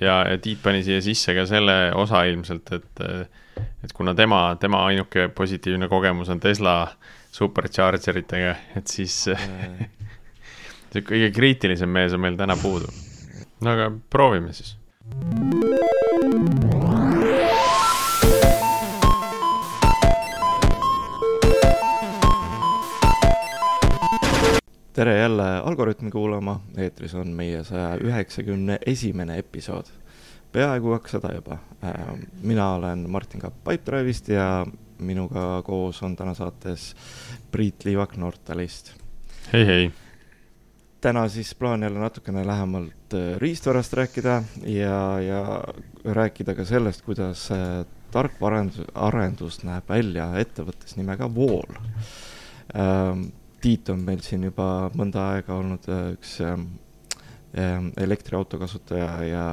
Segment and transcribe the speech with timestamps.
[0.00, 3.04] ja, ja Tiit pani siia sisse ka selle osa ilmselt, et,
[3.84, 6.78] et kuna tema, tema ainuke positiivne kogemus on Tesla
[7.36, 9.16] supercharger itega, et siis
[10.92, 12.92] see kõige kriitilisem mees on meil täna puudu.
[13.60, 14.76] no aga proovime siis.
[24.96, 29.90] Tere jälle Algorütmi kuulama, eetris on meie saja üheksakümne esimene episood.
[30.52, 31.58] peaaegu kakssada juba.
[31.84, 34.66] Ähm, mina olen Martin Kapp Pipedrive'ist ja
[34.98, 36.94] minuga koos on täna saates
[37.50, 38.94] Priit Liivak Nortalist.
[39.52, 39.92] hei, hei!
[41.00, 45.64] täna siis plaan jälle natukene lähemalt äh, riistvarast rääkida ja, ja
[46.04, 51.82] rääkida ka sellest, kuidas äh, tarkvaraarendus, arendus näeb välja ettevõttes nimega Wall
[53.66, 56.68] Tiit on meil siin juba mõnda aega olnud äh, üks ähm,
[57.58, 59.46] ähm, elektriauto kasutaja ja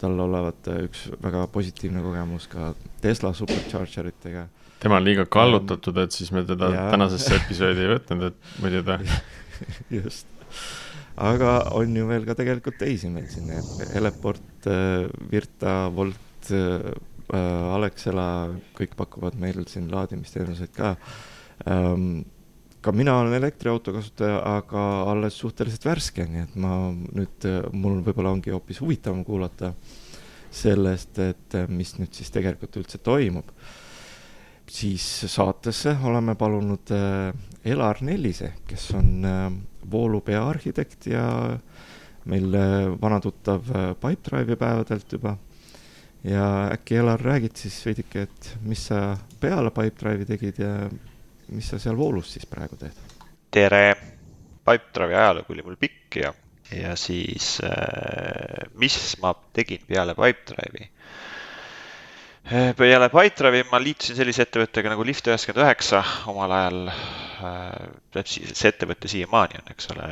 [0.00, 4.42] tal olevat äh, üks väga positiivne kogemus ka Tesla supercharger itega.
[4.82, 6.82] tema on liiga kallutatud, et siis me teda ja...
[6.92, 8.98] tänasesse episoodi ei võtnud, et muidu ta
[9.98, 10.28] just,
[11.16, 13.48] aga on ju veel ka tegelikult teisi meil siin,
[13.96, 16.50] Eleport, äh, Virta, Wolt,
[17.30, 18.26] Alexela,
[18.76, 20.92] kõik pakuvad meil siin laadimisteenuseid ka.
[21.70, 22.20] Um,
[22.80, 28.32] ka mina olen elektriauto kasutaja, aga alles suhteliselt värske, nii et ma nüüd, mul võib-olla
[28.32, 29.74] ongi hoopis huvitavam kuulata
[30.50, 33.52] sellest, et mis nüüd siis tegelikult üldse toimub.
[34.70, 39.50] siis saatesse oleme palunud äh, Elar Nellise, kes on äh,
[39.90, 41.24] voolu peaarhitekt ja
[42.24, 43.66] meil äh, vana tuttav
[44.00, 45.36] Pipedrive'i päevadelt juba.
[46.24, 50.74] ja äkki Elar räägid siis veidike, et mis sa peale Pipedrive'i tegid ja
[51.50, 52.96] mis sa seal voolus siis praegu teed?
[53.50, 53.96] tere,
[54.66, 56.32] Pipedrive'i ajalugu oli mul pikk ja,
[56.76, 62.70] ja siis äh, mis ma tegin peale Pipedrive'i äh,?
[62.78, 68.24] peale Pipedrive'i ma liitusin sellise ettevõttega nagu Lift üheksakümmend üheksa omal ajal äh,.
[68.30, 70.10] see ettevõte siiamaani on, eks ole.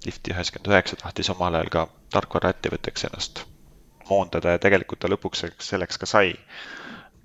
[0.00, 3.44] Lifti üheksakümmend üheksa tahtis omal ajal ka tarkvaraettevõtteks ennast
[4.08, 6.32] moondada ja tegelikult ta lõpuks selleks ka sai.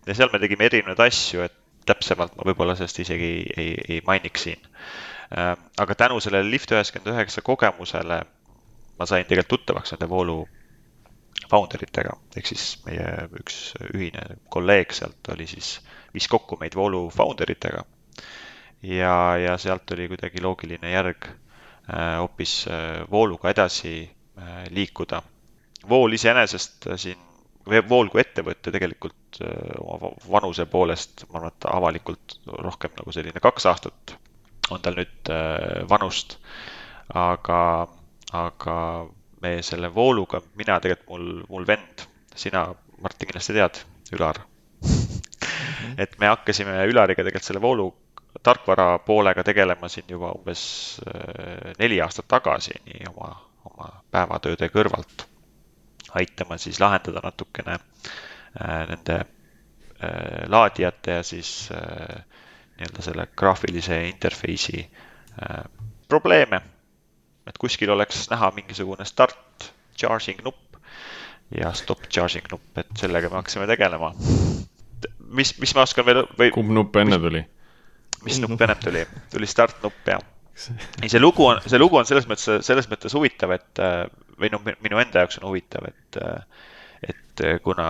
[0.06, 4.01] ja seal me tegime erinevaid asju, et täpsemalt ma võib-olla sellest isegi ei, ei, ei
[4.07, 4.68] mainiks siin.
[5.35, 8.22] Äh, aga tänu sellele Lift üheksakümmend üheksa kogemusele
[9.00, 10.38] ma sain tegelikult tuttavaks nende voolu
[11.51, 13.57] founder itega, ehk siis meie üks
[13.91, 15.75] ühine kolleeg sealt oli siis,
[16.13, 17.84] viis kokku meid voolu founder itega.
[18.81, 24.12] ja, ja sealt oli kuidagi loogiline järg äh, hoopis äh, vooluga edasi
[24.69, 25.22] liikuda.
[25.90, 27.19] vool iseenesest siin
[27.66, 33.42] Vool kui ettevõte tegelikult äh, oma vanuse poolest, ma arvan, et avalikult rohkem nagu selline
[33.42, 34.16] kaks aastat
[34.74, 36.38] on tal nüüd äh, vanust.
[37.14, 37.88] aga,
[38.34, 38.78] aga
[39.42, 42.06] me selle vooluga, mina tegelikult, mul, mul vend,
[42.36, 42.68] sina,
[43.02, 43.81] Martin, kindlasti tead,
[44.16, 44.40] Ülar
[46.02, 47.92] et me hakkasime Ülariga tegelikult selle voolu
[48.44, 50.66] tarkvara poolega tegelema siin juba umbes
[51.06, 53.31] äh, neli aastat tagasi, nii oma,
[53.70, 55.28] oma päevatööde kõrvalt
[56.16, 62.24] aitama siis lahendada natukene äh, nende äh, laadijate ja siis äh,
[62.76, 64.90] nii-öelda selle graafilise interface'i
[66.08, 66.62] probleeme.
[67.48, 70.75] et kuskil oleks näha mingisugune start charging nupp
[71.62, 74.14] ja stop charging nupp, et sellega me hakkasime tegelema.
[75.20, 76.52] mis, mis ma oskan veel või?
[76.52, 77.46] kumb nupp enne tuli?
[78.25, 79.06] mis nupp ennem tuli?
[79.31, 80.24] tuli start nupp jah.
[81.02, 83.82] Ei, see lugu on, see lugu on selles mõttes, selles mõttes huvitav, et
[84.40, 86.20] või noh, minu enda jaoks on huvitav, et,
[87.10, 87.90] et kuna,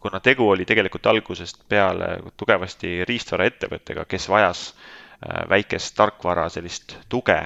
[0.00, 7.40] kuna tegu oli tegelikult algusest peale tugevasti riistvaraettevõttega, kes vajas äh, väikest tarkvara sellist tuge,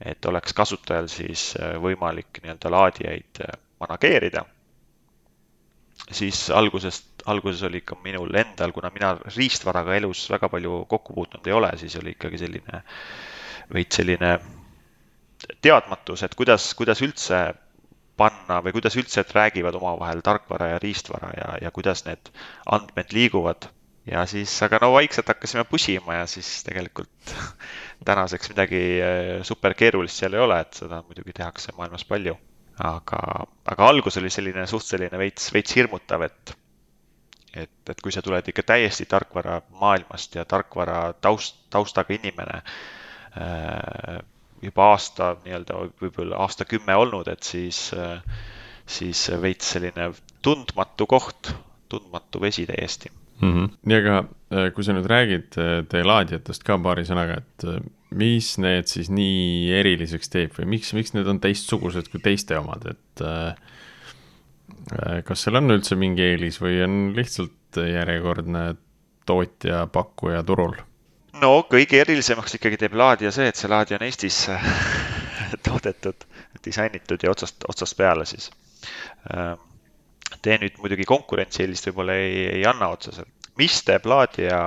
[0.00, 4.44] et oleks kasutajal siis äh, võimalik nii-öelda laadijaid äh, manageerida,
[6.10, 11.46] siis algusest, alguses oli ikka minul endal, kuna mina riistvaraga elus väga palju kokku puutunud
[11.46, 12.84] ei ole, siis oli ikkagi selline
[13.74, 14.38] veits selline
[15.62, 17.40] teadmatus, et kuidas, kuidas üldse
[18.16, 22.30] panna või kuidas üldse, räägivad omavahel tarkvara ja riistvara ja, ja kuidas need
[22.72, 23.68] andmed liiguvad.
[24.06, 27.34] ja siis, aga no vaikselt hakkasime pusima ja siis tegelikult
[28.08, 32.36] tänaseks midagi äh, super keerulist seal ei ole, et seda muidugi tehakse maailmas palju.
[32.78, 33.20] aga,
[33.64, 36.56] aga algus oli selline suht selline veits, veits hirmutav, et,
[37.54, 42.62] et, et kui sa tuled ikka täiesti tarkvara maailmast ja tarkvara taust, taustaga inimene
[44.62, 47.90] juba aasta nii-öelda, võib-olla aastakümme olnud, et siis,
[48.86, 50.08] siis veits selline
[50.42, 51.52] tundmatu koht,
[51.92, 53.52] tundmatu vesi täiesti mm.
[53.52, 53.68] -hmm.
[53.82, 57.80] nii, aga äh, kui sa nüüd räägid äh, teie laadijatest ka paari sõnaga, et äh,
[58.16, 62.86] mis need siis nii eriliseks teeb või miks, miks need on teistsugused kui teiste omad,
[62.94, 63.24] et
[65.26, 68.76] kas seal on üldse mingi eelis või on lihtsalt järjekordne
[69.26, 70.76] tootja-pakkuja turul?
[71.40, 74.42] No kõige erilisemaks ikkagi teeb laadija see, et see laadija on Eestis
[75.66, 76.26] toodetud,
[76.64, 78.50] disainitud ja otsast, otsast peale siis.
[79.34, 79.62] Ähm,
[80.42, 83.30] tee nüüd muidugi konkurentsieelist võib-olla ei, ei anna otseselt.
[83.56, 84.58] mis teeb laadija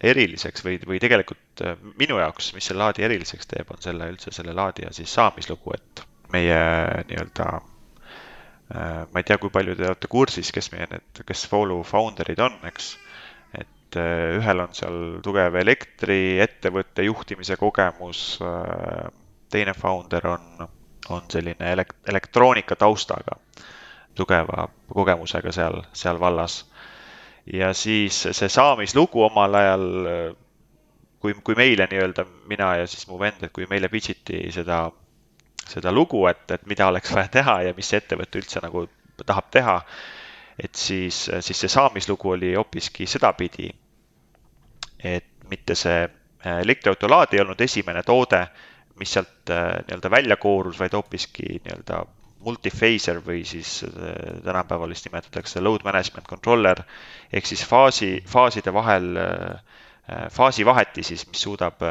[0.00, 4.32] eriliseks või, või tegelikult äh, minu jaoks, mis selle laadija eriliseks teeb, on selle üldse
[4.34, 6.60] selle laadija siis saamislugu, et meie
[7.08, 11.82] nii-öelda äh, ma ei tea, kui palju te olete kursis, kes meie need, kes Follow
[11.86, 12.94] founder'id on, eks
[13.86, 19.06] et äh, ühel on seal tugev elektriettevõtte juhtimise kogemus, äh,
[19.50, 20.66] teine founder on,
[21.08, 23.38] on selline elek-, elektroonika taustaga,
[24.14, 26.64] tugeva kogemusega seal, seal vallas.
[27.46, 29.84] ja siis see saamislugu omal ajal,
[31.22, 34.90] kui, kui meile nii-öelda, mina ja siis mu vend, et kui meile pitch iti seda,
[35.62, 38.88] seda lugu, et, et mida oleks vaja teha ja mis ettevõte üldse nagu
[39.24, 39.76] tahab teha
[40.58, 43.68] et siis, siis see saamislugu oli hoopiski sedapidi,
[45.04, 48.42] et mitte see äh, elektriauto laad ei olnud esimene toode,
[49.00, 52.04] mis sealt äh, nii-öelda välja koorus, vaid hoopiski nii-öelda
[52.46, 56.82] multifaser või siis äh, tänapäeval vist nimetatakse load management controller
[57.32, 59.12] ehk siis faasi, faaside vahel,
[60.30, 61.82] faasivahetis siis, mis suudab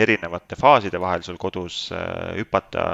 [0.00, 1.90] erinevate faaside vahel sul kodus
[2.38, 2.86] hüpata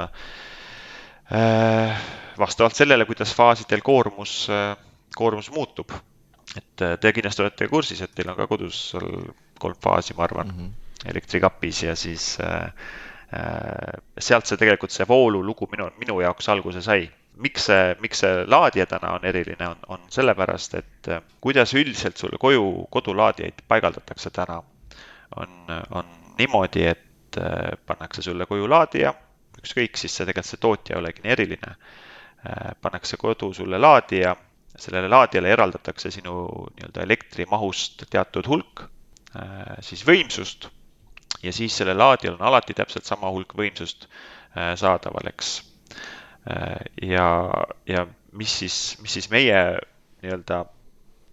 [2.39, 4.49] vastavalt sellele, kuidas faasidel koormus
[5.17, 5.93] koormus muutub.
[6.57, 9.11] et äh, te kindlasti olete kursis, et teil on ka kodus seal
[9.61, 11.11] kolm faasi, ma arvan mm, -hmm.
[11.11, 12.73] elektrikapis ja siis äh,
[13.37, 17.11] äh, sealt see tegelikult see voolulugu minu, minu jaoks alguse sai.
[17.39, 22.17] miks see, miks see laadija täna on eriline, on, on sellepärast, et äh, kuidas üldiselt
[22.17, 24.63] sul koju, kodulaadijaid paigaldatakse täna,
[25.37, 25.49] on,
[25.91, 26.05] on
[26.39, 29.15] niimoodi, et äh, pannakse sulle koju laadija,
[29.63, 31.77] ükskõik, siis see tegelikult see tootja ei olegi nii eriline
[32.83, 34.37] pannakse kodu sulle laadija
[34.77, 36.35] sellele laadijale eraldatakse sinu
[36.77, 38.85] nii-öelda elektrimahust teatud hulk,
[39.37, 40.69] äh, siis võimsust
[41.43, 45.53] ja siis sellel laadijal on alati täpselt sama hulk võimsust äh, saadaval, eks.
[46.51, 47.29] Äh, ja,
[47.87, 49.61] ja mis siis, mis siis meie
[50.23, 50.65] nii-öelda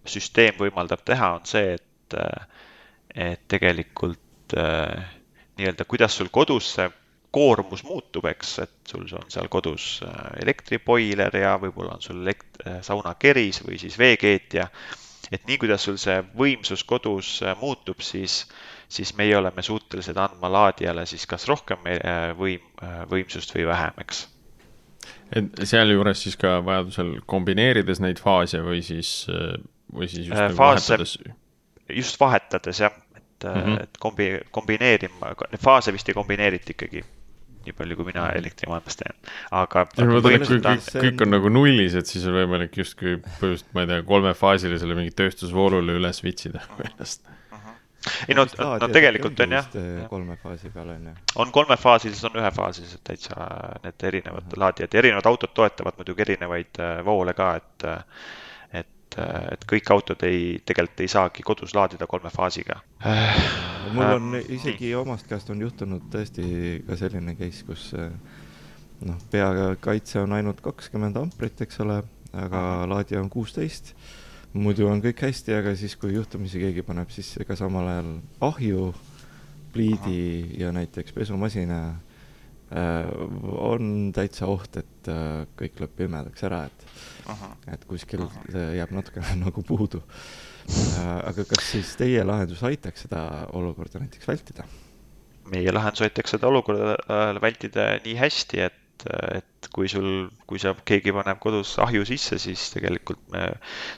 [0.06, 2.14] süsteem võimaldab teha, on see, et,
[3.10, 6.86] et tegelikult nii-öelda, kuidas sul kodus see
[7.30, 12.60] koormus muutub, eks, et sul on seal kodus äh, elektriboiler ja võib-olla on sul elekt-,
[12.64, 14.68] äh, saunakeris või siis veekeetja.
[15.32, 18.44] et nii, kuidas sul see võimsus kodus äh, muutub, siis,
[18.88, 21.82] siis meie oleme suutelised andma laadijale siis kas rohkem
[22.38, 22.62] võim,
[23.10, 24.26] võimsust või vähem, eks.
[25.36, 29.26] et sealjuures siis ka vajadusel kombineerides neid faase või siis,
[29.92, 31.18] või siis just nagu vahetades?
[31.88, 32.94] just vahetades jah,
[33.36, 33.82] et mm, -hmm.
[33.82, 37.04] et kombi-, kombineerima, faase vist ei kombineerita ikkagi
[37.66, 39.14] nii palju, kui mina elektrimaailmas teen,
[39.50, 39.86] aga.
[39.96, 40.44] kõik,
[40.92, 45.16] kõik on nagu nullis, et siis on võimalik justkui põhimõtteliselt, ma ei tea, kolmefaasilisele mingit
[45.18, 47.26] tööstusvoolule üle switch ida ennast
[48.28, 48.44] ei no,
[48.80, 49.68] no tegelikult on jah.
[50.10, 51.14] kolme faasi peal on ju.
[51.42, 53.48] on kolmefaasilised, on ühefaasilised täitsa
[53.84, 54.60] need erinevad mm -hmm.
[54.62, 57.88] laadijad ja erinevad autod toetavad muidugi erinevaid äh, voole ka, et
[59.16, 62.80] et, et kõik autod ei, tegelikult ei saagi kodus laadida kolme faasiga.
[63.92, 68.12] mul on äh, isegi omast käest on juhtunud tõesti ka selline case, kus äh,
[69.06, 72.00] noh, peakaitse on ainult kakskümmend amprit, eks ole,
[72.36, 73.94] aga laadija on kuusteist.
[74.56, 78.94] muidu on kõik hästi, aga siis, kui juhtumisi keegi paneb sisse ka samal ajal ahju,
[79.72, 80.60] pliidi mhm.
[80.60, 81.98] ja näiteks pesumasina
[82.70, 85.10] on täitsa oht, et
[85.58, 86.86] kõik läheb pimedaks ära, et
[87.72, 90.02] et kuskil jääb natukene nagu puudu.
[90.66, 93.20] Äh, aga kas siis teie lahendus aitaks seda
[93.54, 94.66] olukorda näiteks vältida?
[95.46, 99.04] meie lahendus aitaks seda olukorda äh, vältida nii hästi, et,
[99.36, 103.44] et kui sul, kui sa, keegi paneb kodus ahju sisse, siis tegelikult me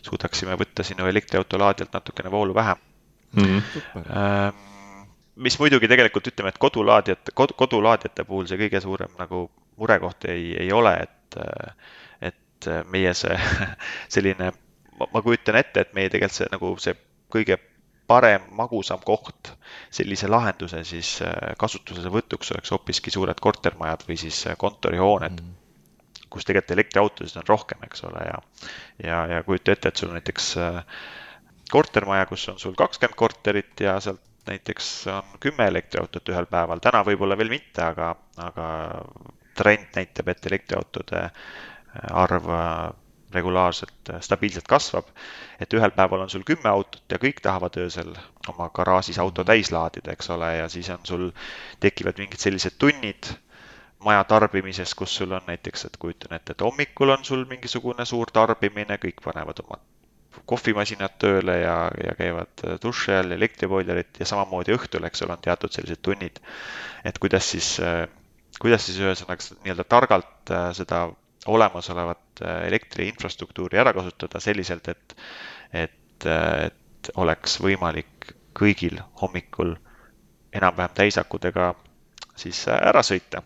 [0.04, 2.84] suudaksime võtta sinu elektriauto laadijalt natukene voolu vähem
[3.32, 3.46] mm.
[3.46, 4.66] -hmm.
[5.38, 9.46] Mis muidugi tegelikult ütleme, et kodulaadijate, kod, kodulaadijate puhul see kõige suurem nagu
[9.78, 11.38] murekoht ei, ei ole, et
[12.58, 13.36] et äh, meie see
[14.14, 14.52] selline,
[14.98, 16.96] ma kujutan ette, et meie tegelikult see nagu see
[17.32, 17.58] kõige
[18.08, 19.52] parem, magusam koht
[19.94, 25.56] sellise lahenduse siis äh, kasutusele võtuks oleks hoopiski suured kortermajad või siis äh, kontorihooned mm.,
[26.28, 28.40] kus tegelikult elektriautosid on rohkem, eks ole, ja
[29.00, 30.50] ja, ja kujuta ette, et sul näiteks
[31.72, 37.02] kortermaja, kus on sul kakskümmend korterit ja sealt näiteks on kümme elektriautot ühel päeval, täna
[37.06, 38.68] võib-olla veel mitte, aga, aga
[39.58, 41.22] trend näitab, et elektriautode
[42.10, 42.92] arv äh,
[43.34, 45.10] regulaarselt, äh, stabiilselt kasvab.
[45.60, 48.14] et ühel päeval on sul kümme autot ja kõik tahavad öösel
[48.48, 51.30] oma garaažis auto täis laadida, eks ole, ja siis on sul,
[51.80, 53.32] tekivad mingid sellised tunnid,
[54.04, 58.30] maja tarbimises, kus sul on näiteks, et kujutan ette, et hommikul on sul mingisugune suur
[58.32, 59.82] tarbimine, kõik panevad oma
[60.46, 65.74] kohvimasinad tööle ja, ja käivad duši all, elektriboilerit ja samamoodi õhtul, eks ole, on teatud
[65.74, 66.40] sellised tunnid.
[67.04, 67.76] et kuidas siis,
[68.58, 71.06] kuidas siis ühesõnaga nii-öelda targalt äh, seda
[71.46, 75.16] olemasolevat äh, elektriinfrastruktuuri ära kasutada selliselt, et,
[75.72, 79.76] et, äh, et oleks võimalik kõigil hommikul
[80.52, 81.72] enam-vähem täisakudega
[82.38, 83.42] siis ära sõita.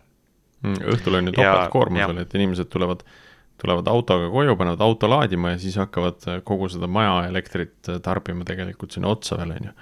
[0.63, 3.21] Mm, õhtul on ju topeltkoormus veel, et inimesed tulevad äh,
[3.63, 8.01] tulevad autoga koju, panevad auto laadima ja siis hakkavad äh, kogu seda maja elektrit äh,
[8.03, 9.75] tarbima tegelikult sinna otsa veel, on ju.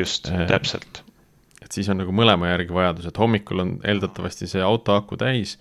[0.00, 1.02] just äh,, täpselt.
[1.62, 5.58] et siis on nagu mõlema järgi vajadus, et hommikul on eeldatavasti see auto aku täis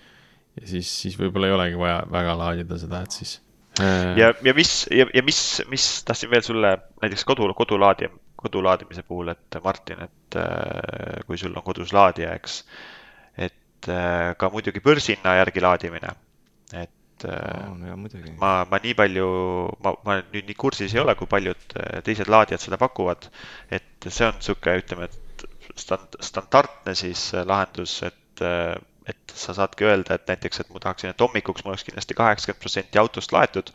[0.60, 3.38] ja siis, siis võib-olla ei olegi vaja väga laadida seda, et siis
[3.82, 4.14] äh....
[4.20, 5.40] ja, ja mis, ja, ja mis,
[5.72, 8.12] mis tahtsin veel sulle näiteks kodu, kodulaadija,
[8.44, 12.60] kodulaadimise puhul, et Martin, et äh, kui sul on kodus laadija, eks,
[13.38, 16.14] et äh, ka muidugi börsihinna järgi laadimine,
[16.74, 16.92] et
[17.28, 18.34] et no, muidugi.
[18.40, 19.28] ma, ma nii palju,
[19.86, 23.30] ma, ma nüüd nii kursis ei ole, kui paljud äh, teised laadijad seda pakuvad.
[23.72, 25.46] et see on niisugune, ütleme, et
[25.80, 28.76] stand, standardne siis äh, lahendus, et, äh,
[29.10, 32.64] et sa saadki öelda, et näiteks, et ma tahaksin, et hommikuks mul oleks kindlasti kaheksakümmend
[32.64, 33.74] protsenti autost laetud.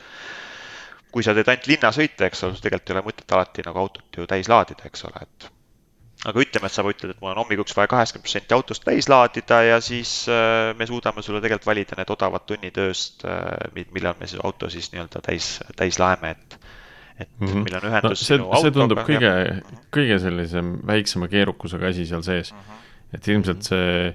[1.12, 4.26] kui sa teed ainult linnasõite, eks ole, tegelikult ei ole mõtet alati nagu autot ju
[4.28, 5.47] täis laadida, eks ole, et
[6.26, 9.60] aga ütleme, et sa ütled, et mul on hommikuks vaja kaheksakümmend protsenti autost täis laadida
[9.62, 14.26] ja siis äh, me suudame sulle tegelikult valida need odavad tunnid ööst, äh, millal me
[14.30, 16.58] siis auto siis nii-öelda täis, täis laeme, et
[17.18, 17.62] et mm -hmm.
[17.66, 18.62] meil on ühendus no, see, sinu autoga.
[18.62, 19.30] see tundub kõige,
[19.94, 22.58] kõige sellisem väiksema keerukusega asi seal sees mm.
[22.58, 23.14] -hmm.
[23.14, 24.14] et ilmselt see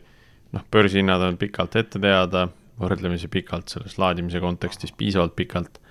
[0.54, 2.48] noh, börsihinnad on pikalt ette teada,
[2.80, 5.83] võrdlemisi pikalt selles laadimise kontekstis, piisavalt pikalt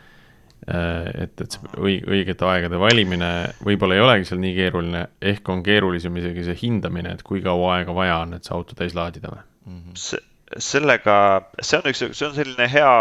[0.66, 3.30] et, et see õig-, õigete aegade valimine
[3.66, 5.02] võib-olla ei olegi seal nii keeruline,
[5.32, 8.78] ehk on keerulisem isegi see hindamine, et kui kaua aega vaja on, et see auto
[8.78, 9.80] täis laadida või mm?
[9.80, 10.60] -hmm.
[10.62, 11.16] sellega,
[11.60, 12.92] see on üks, see on selline hea,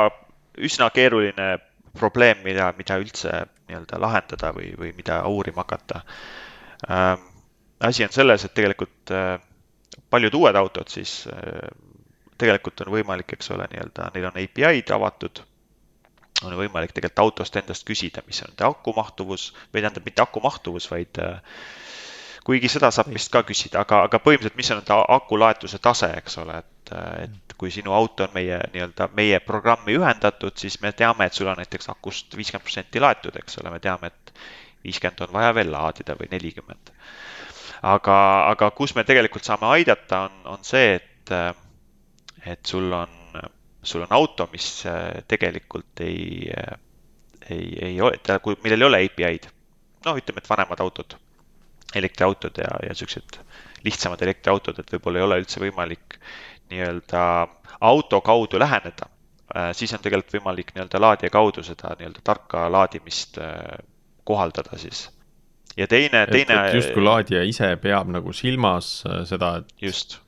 [0.58, 1.51] üsna keeruline
[1.98, 6.01] probleem, mida, mida üldse nii-öelda lahendada või, või mida uurima hakata
[6.89, 7.30] ähm,.
[7.80, 9.38] asi on selles, et tegelikult äh,
[10.10, 11.70] paljud uued autod siis äh,
[12.41, 15.46] tegelikult on võimalik, eks ole, nii-öelda neil on API-d avatud
[16.44, 21.20] on võimalik tegelikult autost endast küsida, mis on nende akumahtuvus või tähendab mitte akumahtuvus, vaid
[21.22, 21.40] äh,
[22.44, 24.82] kuigi seda saab vist ka küsida, aga, aga põhimõtteliselt, mis on
[25.18, 29.40] aku laetuse tase, eks ole, et, äh, et kui sinu auto on meie nii-öelda meie
[29.46, 33.74] programmi ühendatud, siis me teame, et sul on näiteks akust viiskümmend protsenti laetud, eks ole,
[33.76, 34.34] me teame, et
[34.86, 36.94] viiskümmend on vaja veel laadida või nelikümmend.
[37.82, 38.18] aga,
[38.50, 41.54] aga kus me tegelikult saame aidata, on, on see, et, äh,
[42.46, 43.21] et sul on
[43.84, 46.78] sul on auto, mis äh, tegelikult ei, äh,
[47.50, 48.20] ei, ei ole,
[48.64, 49.50] millel ei ole API-d.
[50.06, 51.18] noh, ütleme, et vanemad autod,
[51.96, 53.42] elektriautod ja, ja siuksed
[53.86, 56.20] lihtsamad elektriautod, et võib-olla ei ole üldse võimalik
[56.72, 57.24] nii-öelda
[57.82, 59.10] auto kaudu läheneda,
[59.56, 63.42] äh, siis on tegelikult võimalik nii-öelda laadija kaudu seda nii-öelda tarka laadimist
[64.24, 65.08] kohaldada siis.
[65.78, 66.64] ja teine, teine.
[66.78, 69.74] justkui laadija ise peab nagu silmas seda, et.
[69.82, 70.20] just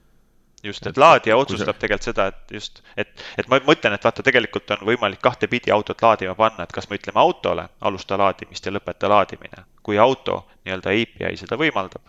[0.63, 4.71] just, et laadija otsustab tegelikult seda, et just, et, et ma mõtlen, et vaata, tegelikult
[4.75, 9.09] on võimalik kahtepidi autot laadima panna, et kas me ütleme autole alusta laadimist ja lõpeta
[9.11, 12.01] laadimine, kui auto nii-öelda API seda võimaldab.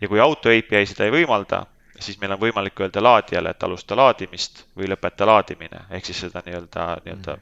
[0.00, 1.66] ja kui auto API seda ei võimalda,
[2.00, 6.42] siis meil on võimalik öelda laadijale, et alusta laadimist või lõpeta laadimine, ehk siis seda
[6.46, 7.38] nii-öelda, nii-öelda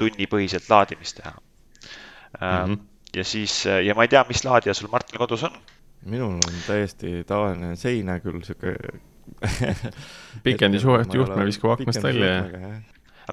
[0.00, 2.40] tunnipõhiselt laadimist teha mm.
[2.40, 2.78] -hmm.
[3.14, 5.60] ja siis, ja ma ei tea, mis laadija sul Martin kodus on?
[6.04, 8.76] minul on täiesti tavaline seina küll, sihuke
[10.44, 12.70] pikendi suhet juhtme viskab aknast välja ja.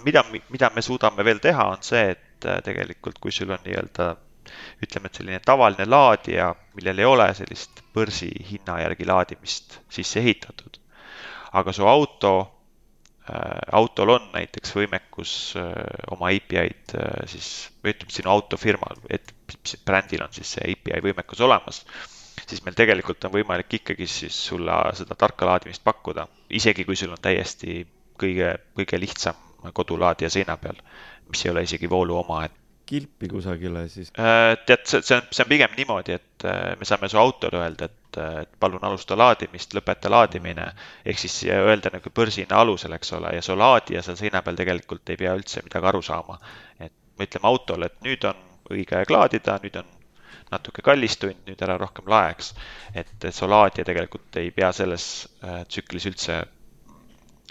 [0.05, 4.15] mida, mida me suudame veel teha, on see, et äh, tegelikult kui sul on nii-öelda
[4.83, 10.79] ütleme, et selline tavaline laadija, millel ei ole sellist börsihinna järgi laadimist sisse ehitatud,
[11.59, 15.73] aga su auto äh,, autol on näiteks võimekus äh,
[16.15, 16.95] oma API-d
[17.27, 17.49] siis,
[17.83, 19.33] või ütleme, sinu autofirmal, et
[19.85, 21.83] brändil on siis see API võimekus olemas
[22.45, 27.15] siis meil tegelikult on võimalik ikkagi siis sulle seda tarka laadimist pakkuda, isegi kui sul
[27.15, 27.81] on täiesti
[28.19, 30.77] kõige, kõige lihtsam kodulaadija seina peal,
[31.29, 32.55] mis ei ole isegi voolu oma, et
[32.87, 34.11] kilpi kusagile siis?
[34.19, 37.59] Äh, tead, see, see on, see on pigem niimoodi, et äh, me saame su autole
[37.59, 40.69] öelda, et, äh, et palun alusta laadimist, lõpeta laadimine.
[41.05, 45.09] ehk siis öelda nagu börsihinna alusel, eks ole, ja su laadija seal seina peal tegelikult
[45.11, 46.39] ei pea üldse midagi aru saama.
[46.79, 49.96] et me ütleme autole, et nüüd on õige aeg laadida, nüüd on
[50.51, 52.53] natuke kallis tund, nüüd ära rohkem laeks.
[52.95, 56.43] et, et Soladia tegelikult ei pea selles äh, tsüklis üldse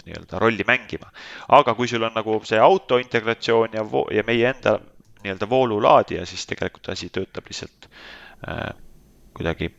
[0.07, 1.11] nii-öelda rolli mängima.
[1.47, 4.77] aga kui sul on nagu see auto integratsioon ja, ja meie enda
[5.23, 7.89] nii-öelda voolulaadija, siis tegelikult asi töötab lihtsalt
[8.47, 8.71] äh,
[9.37, 9.71] kuidagi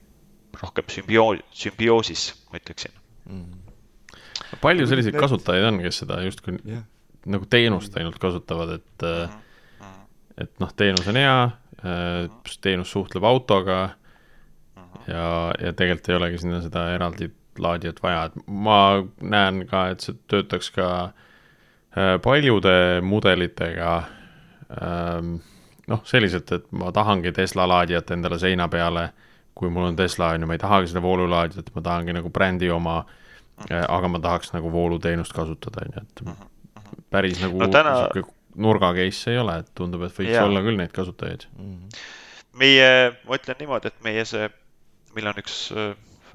[0.63, 2.93] rohkem sümbioo-, sümbioosis, ma ütleksin
[3.25, 3.45] mm.
[3.45, 4.61] -hmm.
[4.61, 6.85] palju selliseid kasutajaid on, kes seda justkui jah,
[7.27, 9.39] nagu teenust ainult kasutavad, et mm,
[9.81, 10.07] -hmm.
[10.45, 11.51] et noh, teenus on hea,
[12.61, 13.79] teenus suhtleb autoga
[15.09, 15.27] ja,
[15.61, 18.79] ja tegelikult ei olegi sinna seda eraldi laadijat vaja, et ma
[19.21, 23.95] näen ka, et see töötaks ka äh, paljude mudelitega.
[24.79, 25.33] Ähm,
[25.91, 29.09] noh, selliselt, et ma tahangi Tesla laadijat endale seina peale,
[29.59, 32.71] kui mul on Tesla, on ju, ma ei tahagi seda voolulaadijat, ma tahangi nagu brändi
[32.71, 33.01] oma,
[33.75, 38.29] aga ma tahaks nagu vooluteenust kasutada, on ju, et päris nagu No täna- sihuke
[38.59, 40.47] nurga case ei ole, et tundub, et võiks Jaa.
[40.49, 41.47] olla küll neid kasutajaid.
[42.59, 42.91] meie,
[43.29, 44.49] ma ütlen niimoodi, et meie see,
[45.15, 45.61] meil on üks,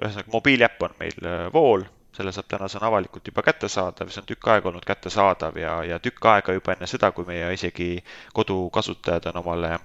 [0.01, 4.22] ühesõnaga mobiiliäpp on meil äh, Vool, selle saab täna, see on avalikult juba kättesaadav, see
[4.22, 7.96] on tükk aega olnud kättesaadav ja, ja tükk aega juba enne seda, kui meie isegi
[8.38, 9.77] kodukasutajad on omale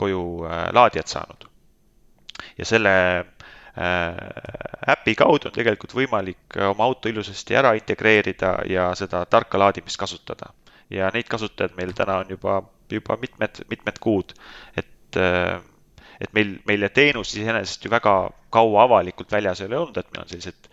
[0.00, 1.46] koju äh, laadijad saanud.
[2.58, 9.24] ja selle äh, äpi kaudu on tegelikult võimalik oma auto ilusasti ära integreerida ja seda
[9.26, 10.52] tarka laadimist kasutada.
[10.90, 12.60] Ja neid kasutajaid meil täna on juba,
[12.92, 14.34] juba mitmed, mitmed kuud,
[14.76, 15.60] et äh,
[16.20, 18.14] et meil, meile teenus iseenesest ju väga
[18.52, 20.68] kaua avalikult väljas ei ole olnud, et meil on sellised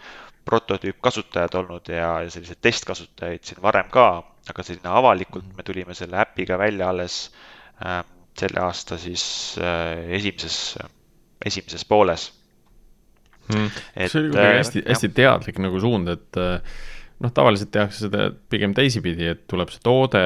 [0.47, 4.07] prototüüpkasutajad olnud ja, ja selliseid testkasutajaid siin varem ka,
[4.51, 7.19] aga selline avalikult me tulime selle äpiga välja alles
[7.83, 8.01] äh,
[8.37, 9.23] selle aasta siis
[9.61, 10.77] äh, esimeses,
[11.45, 12.29] esimeses pooles.
[13.53, 13.71] mm..
[13.95, 16.77] See oli kuidagi äh, hästi hästi teadlik nagu suund, et äh,
[17.23, 20.23] noh, tavaliselt tehakse seda pigem teisipidi, et tuleb see toode,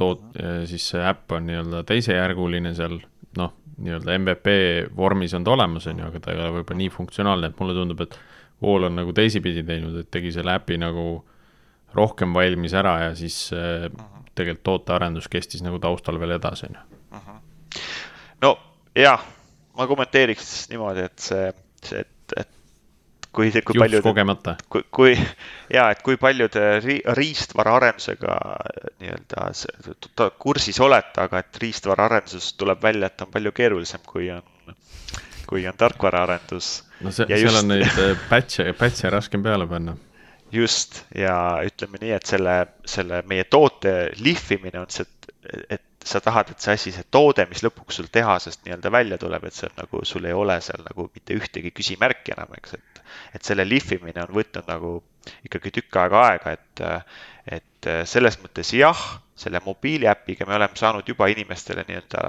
[0.00, 0.26] tood-,
[0.70, 3.00] siis see äpp on nii-öelda teisejärguline seal,
[3.38, 4.54] noh, nii-öelda MVP
[4.96, 7.76] vormis on ta olemas, on ju, aga ta ei ole võib-olla nii funktsionaalne, et mulle
[7.78, 8.18] tundub, et
[8.62, 11.08] Wall on nagu teisipidi teinud, et tegi selle äpi nagu
[11.94, 13.86] rohkem valmis ära ja siis äh,
[14.34, 17.32] tegelikult tootearendus kestis nagu taustal veel edasi, on ju.
[18.42, 18.52] no
[18.98, 19.22] jah,
[19.78, 21.50] ma kommenteeriks niimoodi, et see,
[21.86, 22.57] see, et, et
[23.32, 24.56] kui, kui juhtus palju kogemata.
[24.72, 25.12] kui, kui
[25.74, 28.36] ja et kui palju te ri, riistvaraarendusega
[29.00, 34.30] nii-öelda see- ta- kursis olete, aga et riistvaraarendusest tuleb välja, et on palju keerulisem, kui
[34.32, 34.42] on,
[35.46, 39.66] kui on tarkvaraarendus no see, Ja seal just- on neid äh, patch'e, patch'e raskem peale
[39.66, 39.96] panna.
[40.52, 41.34] Just ja
[41.66, 42.56] ütleme nii, et selle,
[42.88, 45.06] selle meie toote lihvimine on see,
[45.68, 49.44] et, sa tahad, et see asi, see toode, mis lõpuks sul tehasest nii-öelda välja tuleb,
[49.44, 53.02] et see on nagu, sul ei ole seal nagu mitte ühtegi küsimärki enam, eks, et
[53.34, 54.92] et selle lihvimine on võtnud nagu
[55.44, 56.82] ikkagi tükk aega aega, et
[57.58, 59.00] et selles mõttes jah,
[59.38, 62.22] selle mobiiliäpiga me oleme saanud juba inimestele nii-öelda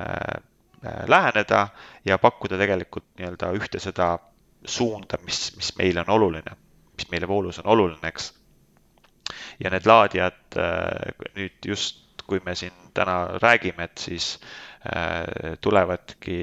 [0.00, 0.40] äh,
[0.84, 1.68] äh, läheneda
[2.04, 4.16] ja pakkuda tegelikult nii-öelda ühte seda
[4.64, 6.56] suunda, mis, mis meile on oluline,
[6.98, 8.32] mis meile voolus on oluline, eks.
[9.62, 14.34] ja need laadijad äh, nüüd just, kui me siin täna räägime, et siis
[14.86, 16.38] äh, tulevadki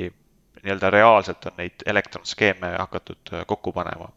[0.64, 4.12] nii-öelda reaalselt on neid elektronskeeme hakatud äh, kokku panema.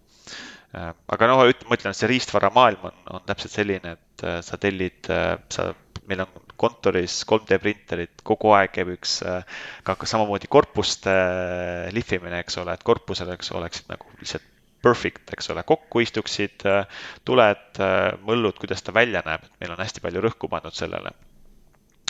[0.68, 5.08] Aga noh, ma ütlen, et see riistvaramaailm on, on täpselt selline, et sa tellid,
[5.48, 5.64] sa,
[6.10, 9.14] meil on kontoris 3D printerid, kogu aeg käib üks
[9.88, 11.14] ka samamoodi korpuste
[11.96, 14.44] lihvimine, eks ole, et korpusel, eks oleksid nagu lihtsalt
[14.82, 16.62] perfect, eks ole, kokku istuksid
[17.26, 17.80] tuled,
[18.26, 21.10] mõllud, kuidas ta välja näeb, et meil on hästi palju rõhku pandud sellele.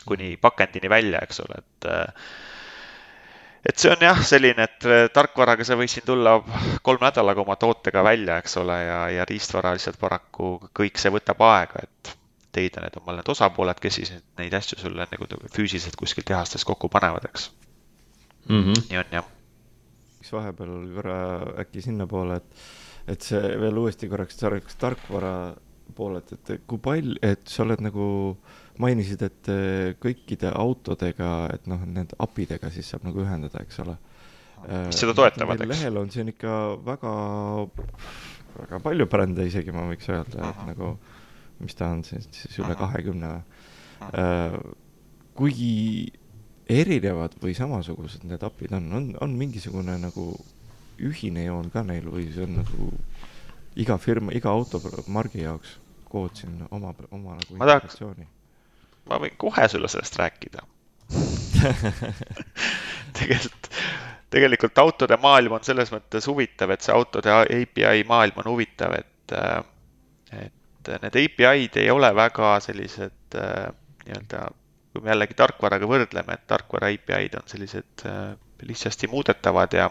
[0.08, 1.88] kuni pakendini välja, eks ole, et
[3.68, 6.38] et see on jah, selline, et tarkvaraga sa võid siin tulla
[6.82, 11.42] kolme nädalaga oma tootega välja, eks ole, ja, ja riistvara lihtsalt paraku kõik see võtab
[11.44, 12.14] aega, et
[12.58, 16.90] leida need omal need osapooled, kes siis neid asju sulle nagu füüsiliselt kuskil tehastes kokku
[16.92, 17.50] panevad, eks
[18.48, 18.62] mm.
[18.62, 18.86] -hmm.
[18.90, 19.34] nii on jah.
[20.18, 21.18] Üks vahepeal korra
[21.62, 22.62] äkki sinnapoole, et,
[23.14, 25.34] et see veel uuesti korraks sarnaks tarkvara
[25.98, 28.08] poolelt, et kui palju, et sa oled nagu
[28.82, 29.50] mainisid, et
[30.02, 33.96] kõikide autodega, et noh, need API-dega siis saab nagu ühendada, eks ole.
[34.86, 35.70] mis seda toetavad, eks.
[35.72, 37.14] lehel on siin ikka väga,
[38.58, 40.92] väga palju brände isegi, ma võiks öelda, et nagu
[41.58, 43.32] mis ta on siis, siis üle kahekümne
[43.98, 44.74] või.
[45.38, 45.54] kui
[46.68, 50.30] erinevad või samasugused need API-d on, on, on mingisugune nagu
[50.98, 52.90] ühine joon ka neil või see on nagu
[53.78, 55.76] iga firma, iga automargi jaoks
[56.08, 58.00] kood siin oma, oma nagu ma tahaks,
[59.08, 60.64] ma võin kohe sulle sellest rääkida.
[63.18, 63.68] Tegelikult,
[64.32, 69.34] tegelikult autode maailm on selles mõttes huvitav, et see autode API maailm on huvitav, et,
[70.36, 74.42] et need API-d ei ole väga sellised nii-öelda,
[74.98, 78.04] kui me jällegi tarkvaraga võrdleme, et tarkvara API-d on sellised
[78.66, 79.86] lihtsasti muudetavad ja,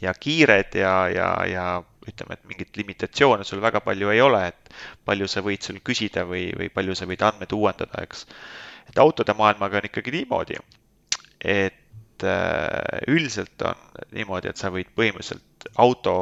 [0.00, 1.64] ja kiired ja, ja, ja
[2.06, 6.22] ütleme, et mingit limitatsioone sul väga palju ei ole, et palju sa võid sul küsida
[6.28, 8.26] või, või palju sa võid andmeid uuendada, eks.
[8.92, 10.60] et autode maailmaga on ikkagi niimoodi,
[11.40, 12.28] et
[13.10, 13.80] üldiselt on
[14.14, 16.14] niimoodi, et sa võid põhimõtteliselt auto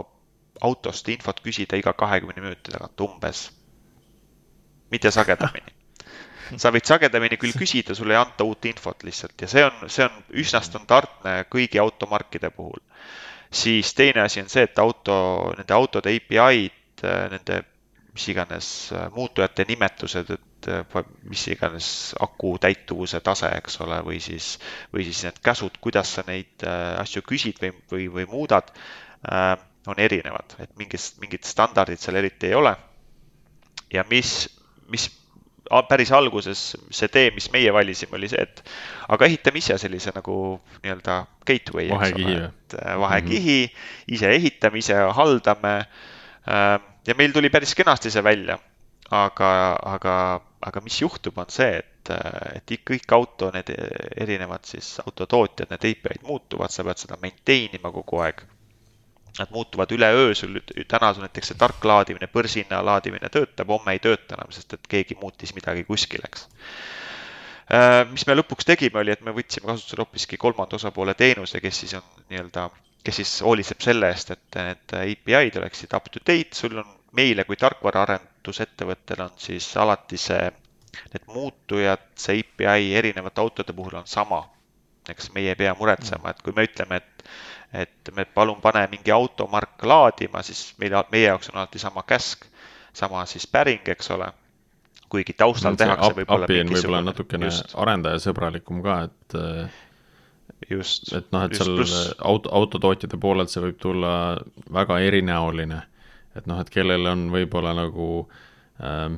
[0.63, 3.51] autost infot küsida iga kahekümne minuti tagant umbes.
[4.91, 5.82] mitte sagedamini.
[6.61, 10.07] Sa võid sagedamini küll küsida, sulle ei anta uut infot lihtsalt ja see on, see
[10.07, 12.81] on üsna standardne kõigi automarkide puhul.
[13.51, 15.15] siis teine asi on see, et auto,
[15.59, 17.63] nende autode API-d, nende
[18.13, 18.67] mis iganes
[19.15, 24.59] muutujate nimetused, et et mis iganes aku täituvuse tase, eks ole, või siis,
[24.93, 28.71] või siis need käsud, kuidas sa neid äh, asju küsid või, või, või muudad,
[29.27, 32.77] äh, on erinevad, et mingist, mingit standardit seal eriti ei ole.
[33.93, 34.49] ja mis,
[34.89, 35.09] mis
[35.89, 38.65] päris alguses see tee, mis meie valisime, oli see, et
[39.09, 40.35] aga ehitame ise sellise nagu
[40.83, 41.89] nii-öelda gateway.
[41.91, 42.37] vahekihi.
[42.43, 44.15] Äh, vahekihi mm, -hmm.
[44.17, 45.87] ise ehitame, ise haldame.
[47.07, 48.59] ja meil tuli päris kenasti see välja
[49.13, 49.51] aga,
[49.95, 50.15] aga,
[50.65, 52.13] aga mis juhtub, on see, et,
[52.57, 53.71] et kõik auto, need
[54.25, 58.45] erinevad siis autotootjad, need API-d muutuvad, sa pead seda maintain ima kogu aeg.
[59.39, 64.03] Nad muutuvad üleöö, sul täna sul näiteks see tark laadimine, börsina laadimine töötab, homme ei
[64.05, 66.45] tööta enam, sest et keegi muutis midagi kuskil, eks
[67.73, 71.81] äh, mis me lõpuks tegime, oli, et me võtsime kasutusele hoopiski kolmanda osapoole teenuse, kes
[71.85, 72.67] siis on nii-öelda,
[73.05, 77.45] kes siis hoolitseb selle eest, et need API-d oleksid up to date, sul on meile
[77.49, 80.51] kui tarkvaraarendusettevõttele on siis alati see,
[81.13, 84.45] need muutujad, see API erinevate autode puhul on sama.
[85.11, 87.25] eks meie ei pea muretsema, et kui me ütleme, et,
[87.73, 92.45] et me palun pane mingi automark laadima, siis meil, meie jaoks on alati sama käsk,
[92.93, 94.33] sama siis päring, eks ole.
[95.13, 96.81] kuigi taustal tehakse võib-olla mingisugune.
[96.81, 97.75] võib-olla natukene just.
[97.77, 101.13] arendajasõbralikum ka, et just.
[101.13, 101.97] et noh, et seal plus...
[102.19, 104.13] auto, autotootjate poolelt see võib tulla
[104.73, 105.83] väga erinäoline
[106.37, 108.09] et noh, et kellel on võib-olla nagu
[108.83, 109.09] äh,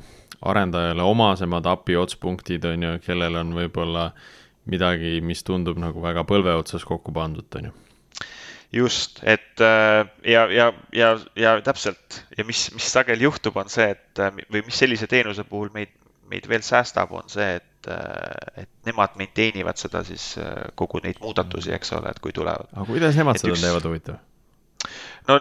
[0.44, 4.10] arendajale omasemad API otspunktid, on ju, kellel on võib-olla
[4.70, 7.74] midagi, mis tundub nagu väga põlve otsas kokku pandud, on ju
[8.74, 13.86] just, et äh, ja, ja, ja, ja täpselt ja mis, mis sageli juhtub, on see,
[13.94, 15.94] et äh, või mis sellise teenuse puhul meid,
[16.30, 20.34] meid veel säästab, on see, et, äh, et nemad maintain ivad seda siis
[20.78, 22.70] kogu neid muudatusi, eks ole, et kui tulevad.
[22.72, 23.66] aga kuidas nemad et seda üks...
[23.66, 24.22] teevad, huvitav?
[25.28, 25.38] no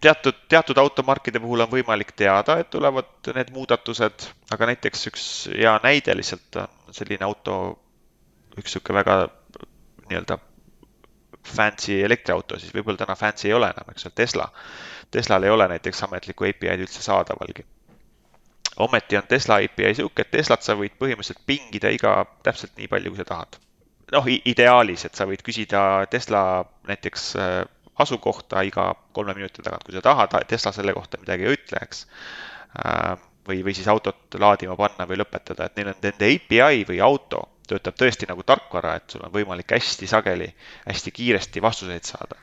[0.00, 5.74] teatud, teatud automarkide puhul on võimalik teada, et tulevad need muudatused, aga näiteks üks hea
[5.84, 7.56] näide lihtsalt on selline auto,
[8.56, 9.18] üks niisugune väga
[10.06, 10.38] nii-öelda
[11.48, 14.46] fancy elektriauto, siis võib-olla täna fancy ei ole enam, eks ole, Tesla.
[15.10, 17.66] Teslal ei ole näiteks ametlikku API-d üldse saadavalgi.
[18.76, 23.12] ometi on Tesla API sihuke, et Teslat sa võid põhimõtteliselt pingida iga, täpselt nii palju,
[23.14, 23.56] kui sa tahad.
[24.12, 27.34] noh, ideaalis, et sa võid küsida Tesla näiteks
[27.98, 32.06] asukohta iga kolme minuti tagant, kui sa tahad, Tesla selle kohta midagi ei ütle, eks.
[32.84, 33.16] Äh,
[33.48, 37.44] või, või siis autot laadima panna või lõpetada, et neil on nende API või auto
[37.66, 40.48] töötab tõesti nagu tarkvara, et sul on võimalik hästi sageli,
[40.86, 42.38] hästi kiiresti vastuseid saada.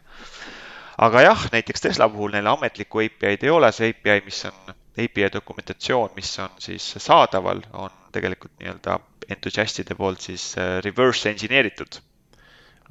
[0.98, 5.30] aga jah, näiteks Tesla puhul neil ametlikku API-d ei ole, see API, mis on API
[5.34, 9.00] dokumentatsioon, mis on siis saadaval, on tegelikult nii-öelda
[9.34, 12.02] entusiastide poolt siis äh, reverse engineer itud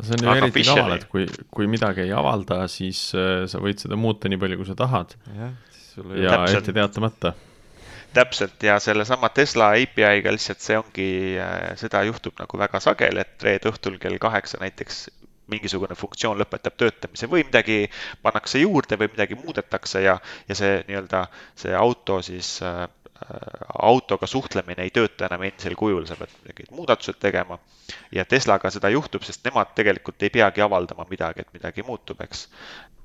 [0.01, 3.83] see on ju eriti kaval, et kui, kui midagi ei avalda, siis äh, sa võid
[3.83, 5.15] seda muuta nii palju, kui sa tahad.
[5.37, 7.35] ja ette teatamata.
[8.15, 11.09] Täpselt ja sellesama Tesla API-ga lihtsalt see ongi,
[11.41, 15.07] äh, seda juhtub nagu väga sageli, et reede õhtul kell kaheksa näiteks
[15.53, 17.79] mingisugune funktsioon lõpetab töötamise või midagi
[18.23, 20.17] pannakse juurde või midagi muudetakse ja,
[20.49, 21.27] ja see nii-öelda
[21.59, 22.87] see auto siis äh,
[23.83, 27.59] autoga suhtlemine ei tööta enam endisel kujul, sa pead mingid muudatused tegema.
[28.13, 32.49] ja Teslaga seda juhtub, sest nemad tegelikult ei peagi avaldama midagi, et midagi muutub, eks.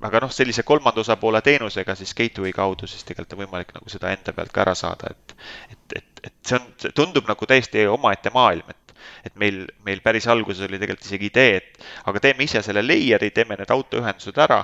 [0.01, 4.11] aga noh, sellise kolmanda osapoole teenusega siis gateway kaudu siis tegelikult on võimalik nagu seda
[4.13, 5.37] enda pealt ka ära saada, et,
[5.71, 8.83] et, et, et see on, see tundub nagu täiesti omaette maailm, et
[9.25, 13.31] et meil, meil päris alguses oli tegelikult isegi idee, et aga teeme ise selle layer'i,
[13.31, 14.63] teeme need autoühendused ära.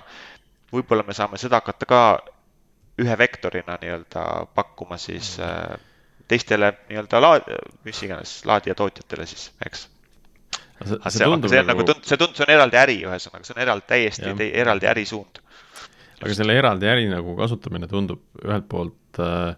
[0.74, 2.00] võib-olla me saame seda hakata ka
[3.02, 4.26] ühe vektorina nii-öelda
[4.56, 5.44] pakkuma siis mm.
[5.44, 5.80] äh,
[6.28, 7.50] teistele nii-öelda laad-,
[7.86, 9.88] mis iganes laadijatootjatele siis, eks.
[10.86, 13.58] see, see, see on nagu, nagu tund-, see tund-, see on eraldi äri, ühesõnaga, see
[13.58, 15.42] on eraldi, täiesti te, eraldi ärisuund.
[16.22, 19.58] aga selle eraldi äri nagu kasutamine tundub ühelt poolt äh,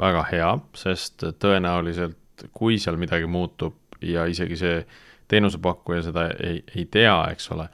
[0.00, 4.78] väga hea, sest tõenäoliselt kui seal midagi muutub ja isegi see
[5.30, 7.68] teenusepakkuja seda ei, ei tea, eks ole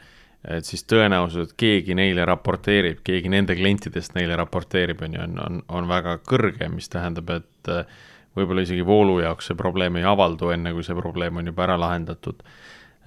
[0.48, 5.40] et siis tõenäosus, et keegi neile raporteerib, keegi nende klientidest neile raporteerib, on ju, on,
[5.44, 7.98] on, on väga kõrge, mis tähendab, et äh,
[8.38, 11.76] võib-olla isegi voolu jaoks see probleem ei avaldu, enne kui see probleem on juba ära
[11.80, 12.40] lahendatud.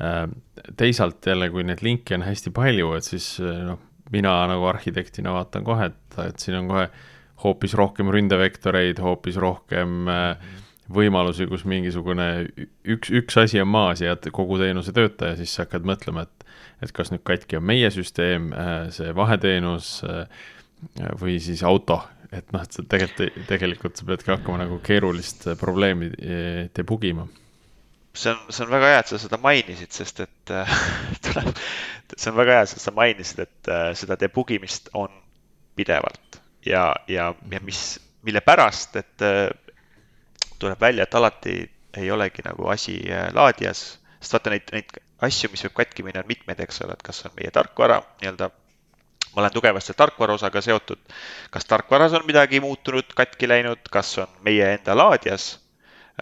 [0.04, 0.28] Äh,
[0.78, 3.82] teisalt jälle, kui neid linke on hästi palju, et siis äh, noh,
[4.14, 6.86] mina nagu arhitektina vaatan kohe, et, et siin on kohe
[7.44, 10.06] hoopis rohkem ründevektoreid, hoopis rohkem
[10.94, 12.28] võimalusi, kus mingisugune
[12.86, 16.28] üks, üks asi on maas ja kogu teenus ei tööta ja siis sa hakkad mõtlema,
[16.28, 16.43] et
[16.84, 20.26] et kas nüüd katki on meie süsteem, äh, see vaheteenus, äh,
[21.20, 26.12] või siis auto, et noh, et sa tegelikult, tegelikult sa peadki hakkama nagu keerulist probleemi
[26.76, 27.28] debugima
[28.14, 30.78] see on, see on väga hea, et sa seda mainisid, sest et äh,
[31.26, 31.50] tuleb,
[32.16, 35.12] see on väga hea, et sa mainisid, et äh, seda debugimist on
[35.78, 36.40] pidevalt.
[36.66, 39.50] Ja, ja, ja mis, mille pärast, et äh,
[40.62, 41.58] tuleb välja, et alati
[41.98, 43.84] ei olegi nagu asi äh, laadijas,
[44.20, 44.94] sest vaata neid, neid
[45.26, 48.52] asju, mis võib katki minna, on mitmeid, eks ole, et kas on meie tarkvara nii-öelda
[49.34, 51.00] ma olen tugevasti tarkvara osaga seotud.
[51.52, 55.54] kas tarkvaras on midagi muutunud, katki läinud, kas on meie enda laadijas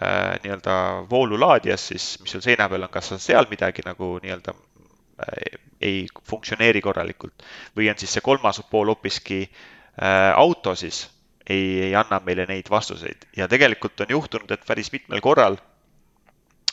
[0.02, 4.54] Äh, nii-öelda voolulaadijas, siis mis sul seina peal on, kas on seal midagi nagu nii-öelda
[4.56, 7.44] äh, ei funktsioneeri korralikult?
[7.76, 11.02] Või on siis see kolmas pool hoopiski äh, auto siis
[11.44, 13.28] ei, ei anna meile neid vastuseid.
[13.36, 15.60] Ja tegelikult on juhtunud, et päris mitmel korral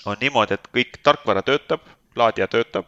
[0.07, 1.83] on niimoodi, et kõik tarkvara töötab,
[2.15, 2.87] laadija töötab,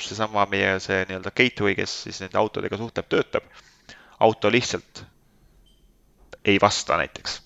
[0.00, 3.44] seesama meie see nii-öelda gateway, kes siis nende autodega suhtleb, töötab,
[4.24, 5.02] auto lihtsalt
[6.44, 7.42] ei vasta näiteks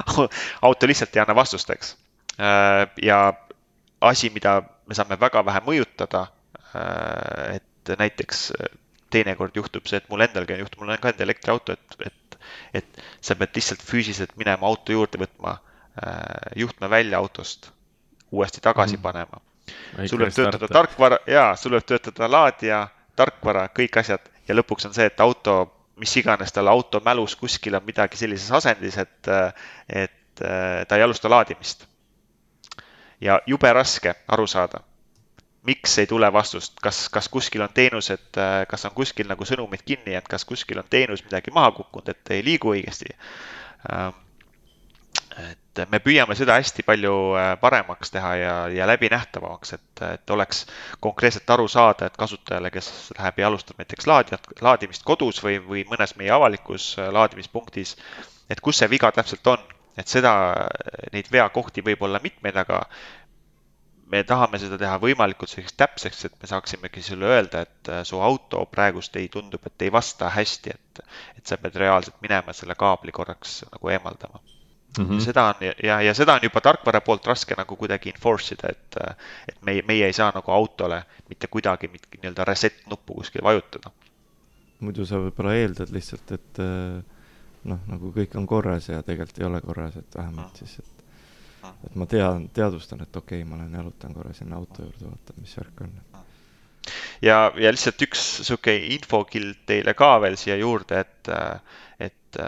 [0.62, 1.96] auto lihtsalt ei anna vastust, eks.
[2.40, 3.18] Äh, ja
[4.00, 6.26] asi, mida me saame väga vähe mõjutada,
[6.72, 8.72] äh, et näiteks äh,
[9.12, 12.38] teinekord juhtub see, et mul endalgi on juhtunud, mul on ka enda elektriauto, et, et,
[12.80, 15.58] et sa pead lihtsalt füüsiliselt minema auto juurde võtma,
[16.56, 17.66] juhtme välja autost,
[18.32, 19.02] uuesti tagasi mm.
[19.02, 19.40] panema.
[20.06, 24.96] sul võib töötada tarkvara, jaa, sul võib töötada laadija, tarkvara, kõik asjad ja lõpuks on
[24.96, 25.60] see, et auto
[26.02, 29.28] mis iganes tal auto mälus kuskil on midagi sellises asendis, et,
[29.88, 30.42] et
[30.88, 31.86] ta ei alusta laadimist.
[33.20, 34.80] ja jube raske aru saada,
[35.62, 40.16] miks ei tule vastust, kas, kas kuskil on teenused, kas on kuskil nagu sõnumid kinni,
[40.18, 43.14] et kas kuskil on teenus midagi maha kukkunud, et ei liigu õigesti
[45.78, 50.66] et me püüame seda hästi palju äh, paremaks teha ja, ja läbinähtavamaks, et, et oleks
[51.00, 55.86] konkreetselt aru saada, et kasutajale, kes läheb ja alustab näiteks laadijat, laadimist kodus või, või
[55.88, 57.96] mõnes meie avalikus äh, laadimispunktis,
[58.50, 59.64] et kus see viga täpselt on,
[59.96, 60.34] et seda,
[61.12, 62.84] neid veakohti võib olla mitmeid, aga
[64.12, 68.20] me tahame seda teha võimalikult selliseks täpseks, et me saaksimegi sulle öelda, et äh, su
[68.20, 71.06] auto praegust ei tundub, et ei vasta hästi, et,
[71.38, 74.44] et sa pead reaalselt minema selle kaabli korraks nagu eemaldama
[74.98, 75.20] Mm -hmm.
[75.24, 78.96] seda on ja, ja seda on juba tarkvara poolt raske nagu kuidagi enforce ida, et,
[79.48, 83.90] et meie, meie ei saa nagu autole mitte kuidagi nii-öelda reset nuppu kuskil vajutada.
[84.80, 86.58] muidu sa võib-olla eeldad lihtsalt, et
[87.64, 90.58] noh, nagu kõik on korras ja tegelikult ei ole korras, et vähemalt mm.
[90.58, 91.04] siis, et
[91.62, 91.86] mm.
[91.86, 95.38] et ma tean, teadvustan, et okei okay,, ma lähen jalutan korra sinna auto juurde, vaatan,
[95.44, 95.94] mis värk on.
[97.22, 101.32] ja, ja lihtsalt üks sihuke infokild teile ka veel siia juurde, et,
[102.10, 102.42] et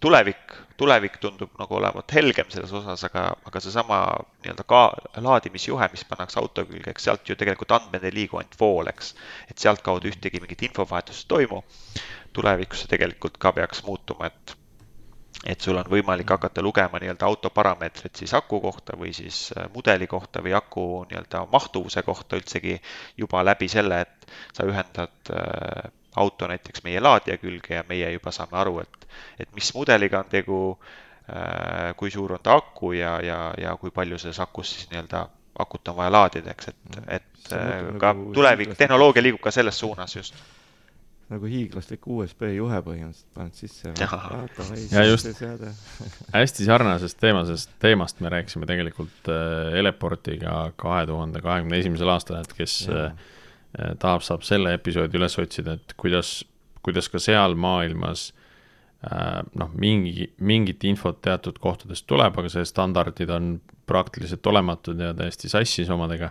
[0.00, 4.00] tulevik, tulevik tundub nagu olevat helgem selles osas, aga, aga seesama
[4.42, 4.82] nii-öelda ka
[5.22, 9.14] laadimisjuhe, mis pannakse auto külge, eks sealt ju tegelikult andmed ei liigu ainult vool, eks.
[9.50, 11.62] et sealtkaudu ühtegi mingit infovahetust ei toimu.
[12.36, 14.56] tulevikus see tegelikult ka peaks muutuma, et,
[15.46, 19.70] et sul on võimalik hakata lugema nii-öelda auto parameetrit siis aku kohta või siis äh,
[19.74, 22.80] mudeli kohta või aku nii-öelda mahtuvuse kohta üldsegi
[23.16, 28.32] juba läbi selle, et sa ühendad äh, auto näiteks meie laadija külge ja meie juba
[28.34, 29.08] saame aru, et,
[29.40, 30.60] et mis mudeliga on tegu,
[31.28, 35.26] äh, kui suur on ta aku ja, ja, ja kui palju selles akus siis nii-öelda
[35.58, 39.78] akut on vaja laadida, eks, et, et äh, ka nagu tulevik, tehnoloogia liigub ka selles
[39.78, 40.36] suunas just
[41.32, 43.90] nagu hiiglaslik USB juhe põhimõtteliselt paned sisse.
[44.92, 45.26] ja just,
[46.36, 52.54] hästi sarnasest teemasest, teemast me rääkisime tegelikult äh, Eleportiga kahe tuhande kahekümne esimesel aastal, et
[52.54, 53.08] kes ja.
[53.76, 56.40] Äh, tahab, saab selle episoodi üles otsida, et kuidas,
[56.86, 58.30] kuidas ka seal maailmas
[59.04, 65.12] äh, noh, mingi, mingit infot teatud kohtadest tuleb, aga see standardid on praktiliselt olematud ja
[65.16, 66.30] täiesti sassis omadega.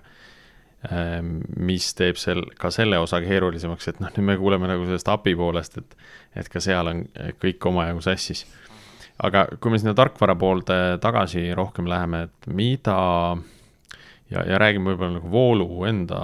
[0.90, 1.20] Äh,
[1.62, 5.38] mis teeb sel, ka selle osa keerulisemaks, et noh, nüüd me kuuleme nagu sellest API
[5.38, 5.98] poolest, et,
[6.42, 7.06] et ka seal on
[7.44, 8.48] kõik omajagu sassis.
[9.22, 12.98] aga kui me sinna tarkvara poolde tagasi rohkem läheme, et mida
[14.32, 16.20] ja, ja räägime võib-olla nagu voolu enda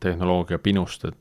[0.00, 1.18] tehnoloogia pinust, et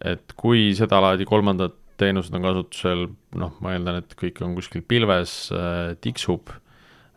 [0.00, 3.02] et kui sedalaadi kolmandad teenused on kasutusel,
[3.36, 6.52] noh, ma eeldan, et kõik on kuskil pilves äh,, tiksub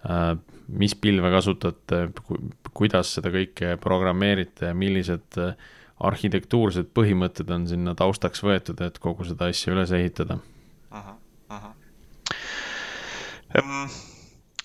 [0.03, 0.33] äh,,
[0.67, 2.39] mis pilve kasutate ku,,
[2.75, 5.55] kuidas seda kõike programmeerite ja millised äh,
[6.03, 10.39] arhitektuursed põhimõtted on sinna taustaks võetud, et kogu seda asja üles ehitada?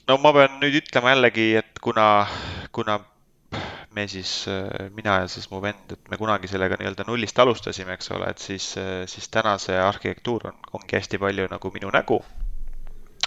[0.08, 2.26] no ma pean nüüd ütlema jällegi, et kuna,
[2.72, 2.98] kuna
[3.96, 4.32] me siis,
[4.94, 8.42] mina ja siis mu vend, et me kunagi sellega nii-öelda nullist alustasime, eks ole, et
[8.42, 8.66] siis,
[9.10, 12.20] siis täna see arhitektuur on, ongi hästi palju nagu minu nägu.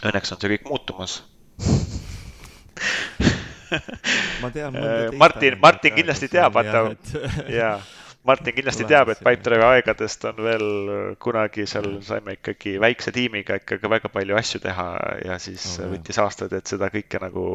[0.02, 1.22] Õnneks on see kõik muutumas.
[4.42, 4.78] Ma tean
[5.22, 6.86] Martin, Martin kindlasti teab, vaata,
[7.60, 7.76] jaa.
[8.28, 10.66] Martin kindlasti teab, et Pipedrive'i aegadest on veel
[11.22, 14.86] kunagi seal saime ikkagi väikse tiimiga ikkagi väga palju asju teha
[15.26, 17.46] ja siis oh, võttis aastaid, et seda kõike nagu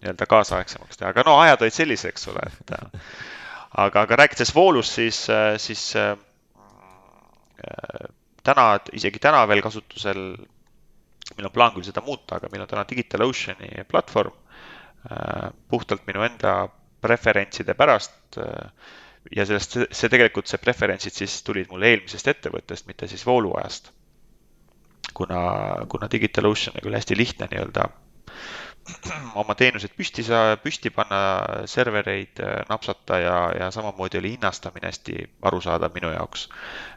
[0.00, 4.96] nii-öelda kaasaegsemaks teha, aga no ajad olid sellised, eks ole, et aga, aga rääkides voolust,
[4.98, 5.22] siis,
[5.62, 6.14] siis äh,
[8.46, 10.22] täna, isegi täna veel kasutusel,
[11.36, 14.34] meil on plaan küll seda muuta, aga meil on täna DigitalOceani platvorm
[15.10, 16.58] äh, puhtalt minu enda
[17.02, 18.70] preferentside pärast äh,
[19.34, 23.92] ja sellest, see tegelikult, see preferentsid siis tulid mul eelmisest ettevõttest, mitte siis vooluajast.
[25.16, 25.40] kuna,
[25.88, 27.88] kuna DigitalOcean on küll hästi lihtne nii-öelda
[29.40, 31.20] oma teenused püsti saa-, püsti panna,
[31.70, 35.18] servereid äh, napsata ja, ja samamoodi oli hinnastamine hästi
[35.50, 36.48] arusaadav minu jaoks.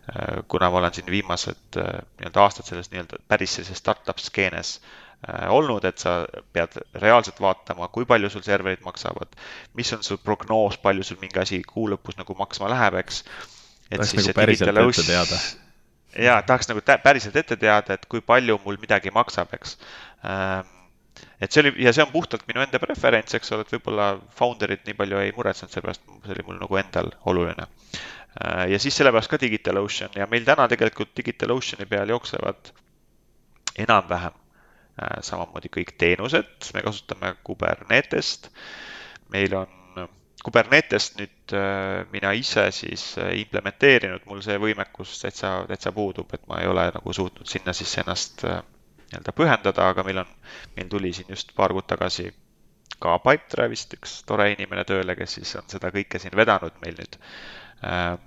[0.09, 4.79] Äh, kuna ma olen siin viimased äh, nii-öelda aastad selles nii-öelda päris sellises startup skeenes
[5.51, 6.13] olnud, et sa
[6.55, 9.33] pead reaalselt vaatama, kui palju sul serverid maksavad,
[9.75, 13.25] mis on su prognoos, palju sul mingi asi kuu lõpus nagu maksma läheb, eks.
[13.89, 15.41] tahaks nagu päriselt ette teada.
[16.23, 19.75] jaa, tahaks nagu päriselt ette teada, et kui palju mul midagi maksab, eks
[20.23, 20.71] ähm,
[21.41, 24.83] et see oli ja see on puhtalt minu enda preferents, eks ole, et võib-olla founder'id
[24.87, 27.67] nii palju ei muretsenud, seepärast see oli mul nagu endal oluline.
[28.43, 32.71] Äh, ja siis sellepärast ka DigitalOcean ja meil täna tegelikult DigitalOceani peal jooksevad
[33.79, 38.51] enam-vähem äh, samamoodi kõik teenused, me kasutame Kubernetest.
[39.33, 40.09] meil on
[40.43, 46.61] Kubernetest nüüd äh, mina ise siis implementeerinud, mul see võimekus täitsa, täitsa puudub, et ma
[46.61, 48.45] ei ole nagu suutnud sinna siis ennast
[49.09, 50.31] nii-öelda pühendada, aga meil on,
[50.77, 52.29] meil tuli siin just paar kuud tagasi
[52.99, 57.17] ka Pipedrive'ist üks tore inimene tööle, kes siis on seda kõike siin vedanud meil nüüd.
[57.87, 58.19] Ähm,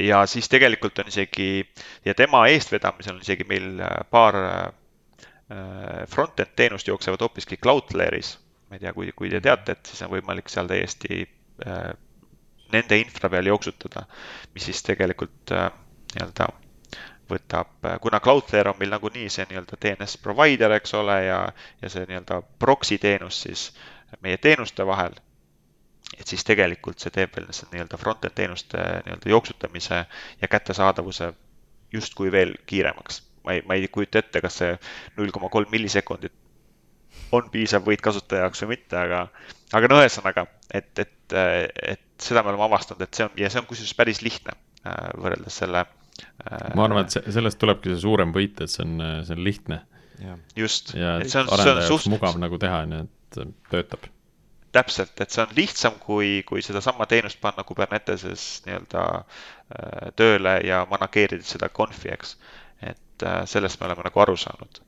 [0.00, 1.64] ja siis tegelikult on isegi
[2.04, 8.36] ja tema eestvedamisel on isegi meil äh, paar äh, front-end teenust jooksevad hoopiski Cloudflare'is.
[8.68, 11.22] ma ei tea, kui, kui te teate, et siis on võimalik seal täiesti
[11.66, 11.92] äh,
[12.72, 14.06] nende infra peal jooksutada,
[14.54, 16.46] mis siis tegelikult nii-öelda
[17.32, 17.72] võtab,
[18.04, 21.40] kuna Cloudflare on meil nagunii see nii-öelda DNS provider, eks ole, ja,
[21.82, 23.70] ja see nii-öelda proxy teenus siis
[24.20, 25.16] meie teenuste vahel,
[26.18, 30.04] et siis tegelikult see teeb veel nii-öelda front-end teenuste nii-öelda jooksutamise
[30.42, 31.32] ja kättesaadavuse
[31.92, 33.22] justkui veel kiiremaks.
[33.44, 34.76] ma ei, ma ei kujuta ette, kas see
[35.16, 36.32] null koma kolm millisekundit
[37.32, 39.24] on piisav võit kasutaja jaoks või mitte, aga,
[39.72, 43.62] aga no ühesõnaga, et, et, et seda me oleme avastanud, et see on ja see
[43.62, 45.84] on kusjuures päris lihtne äh, võrreldes selle
[46.74, 49.82] ma arvan, et see, sellest tulebki see suurem võit, et see on, see on lihtne.
[50.56, 50.94] just.
[50.98, 52.10] ja arendaja jaoks suht...
[52.12, 53.22] mugav nagu teha, nii et
[53.70, 54.08] töötab.
[54.72, 60.82] täpselt, et see on lihtsam, kui, kui sedasama teenust panna Kuberneteses nii-öelda äh, tööle ja
[60.90, 62.36] manageerida seda confi, eks.
[62.80, 64.80] et äh, sellest me oleme nagu aru saanud.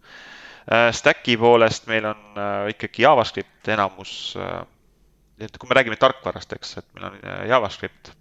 [0.72, 2.40] Äh, Stacki poolest meil on
[2.72, 4.14] ikkagi JavaScript enamus,
[5.40, 8.14] et kui me räägime tarkvarast, eks, et meil on JavaScript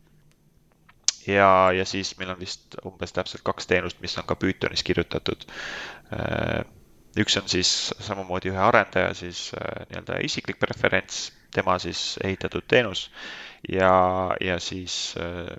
[1.27, 5.45] ja, ja siis meil on vist umbes täpselt kaks teenust, mis on ka Pythonis kirjutatud.
[6.13, 6.63] Äh,
[7.19, 13.09] üks on siis samamoodi ühe arendaja siis äh, nii-öelda isiklik preferents, tema siis ehitatud teenus
[13.69, 13.93] ja,
[14.41, 15.53] ja siis äh,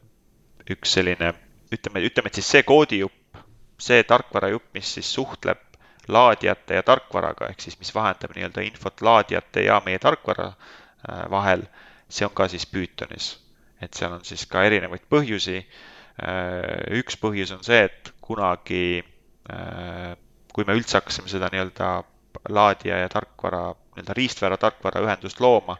[0.70, 1.34] üks selline,
[1.72, 3.38] ütleme, ütleme, et siis see koodijupp,
[3.80, 5.60] see tarkvarajupp, mis siis suhtleb
[6.08, 10.52] laadijate ja tarkvaraga, ehk siis mis vahendab nii-öelda infot laadijate ja meie tarkvara
[11.32, 11.64] vahel,
[12.12, 13.30] see on ka siis Pythonis
[13.84, 15.60] et seal on siis ka erinevaid põhjusi.
[16.24, 19.02] Äh, üks põhjus on see, et kunagi,
[19.50, 20.10] äh,
[20.54, 21.92] kui me üldse hakkasime seda nii-öelda
[22.54, 25.78] laadija ja tarkvara, nii-öelda riistvara tarkvara ühendust looma,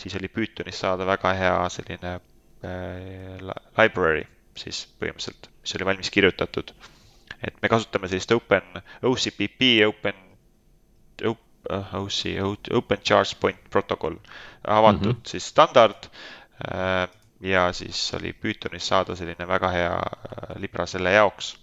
[0.00, 4.24] siis oli Pythonis saada väga hea selline äh, library
[4.58, 6.72] siis põhimõtteliselt, mis oli valmis kirjutatud.
[7.44, 10.20] et me kasutame sellist open, OCPP, open,
[11.24, 12.20] OC,
[12.72, 14.16] Open Charge Point protokoll,
[14.66, 15.28] avatud mm -hmm.
[15.28, 16.08] siis standard
[17.40, 21.56] ja siis oli Pythonis saada selline väga hea äh, libra selle jaoks.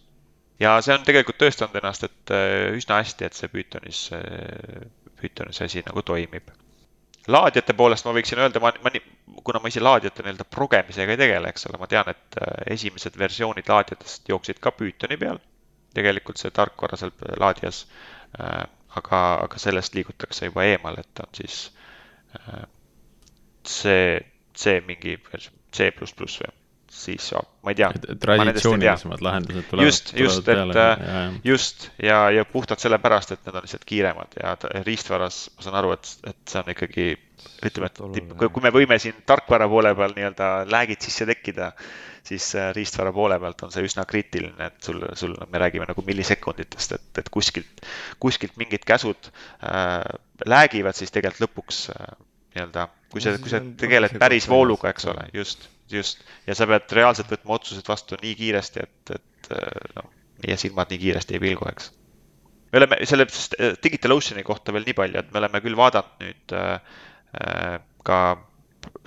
[0.59, 4.09] ja see on tegelikult tõestanud ennast, et äh, üsna hästi, et see Pythonis,
[5.21, 6.51] Pythonis asi nagu toimib.
[7.27, 8.91] laadijate poolest ma võiksin öelda, ma, ma,
[9.43, 13.17] kuna ma ise laadijate nii-öelda progemisega ei tegele, eks ole, ma tean, et äh, esimesed
[13.17, 15.39] versioonid laadijatest jooksid ka Pythoni peal.
[15.93, 17.81] tegelikult see tarkvara seal laadijas,
[18.39, 21.57] aga, aga sellest liigutakse juba eemale, et on siis
[23.67, 25.17] see, see mingi
[25.71, 26.51] C pluss pluss või
[26.91, 27.87] siis saab, ma ei tea.
[28.19, 29.87] traditsioonilisemad lahendused tulevad.
[29.87, 31.21] just, just, et ja, ja.
[31.47, 35.93] just ja, ja puhtalt sellepärast, et need on lihtsalt kiiremad ja riistvaras ma saan aru,
[35.95, 37.05] et, et see on ikkagi
[37.69, 38.01] ütleme, et
[38.37, 41.71] kui, kui me võime siin tarkvara poole peal nii-öelda lag'id sisse tekkida,
[42.27, 46.03] siis äh, riistvara poole pealt on see üsna kriitiline, et sul, sul, me räägime nagu
[46.05, 47.87] millisekunditest, et, et kuskilt,
[48.19, 49.31] kuskilt mingid käsud
[49.63, 50.03] äh,
[50.43, 52.11] lag'ivad, siis tegelikult lõpuks äh,
[52.55, 56.91] nii-öelda, kui sa, kui sa tegeled päris vooluga, eks ole, just, just, ja sa pead
[56.97, 59.51] reaalselt võtma otsused vastu nii kiiresti, et, et
[59.97, 60.09] noh,
[60.43, 61.91] meie silmad nii kiiresti ei pilgu, eks.
[62.71, 63.27] me oleme selle
[63.83, 68.19] DigitalOceani kohta veel nii palju, et me oleme küll vaadanud nüüd äh, ka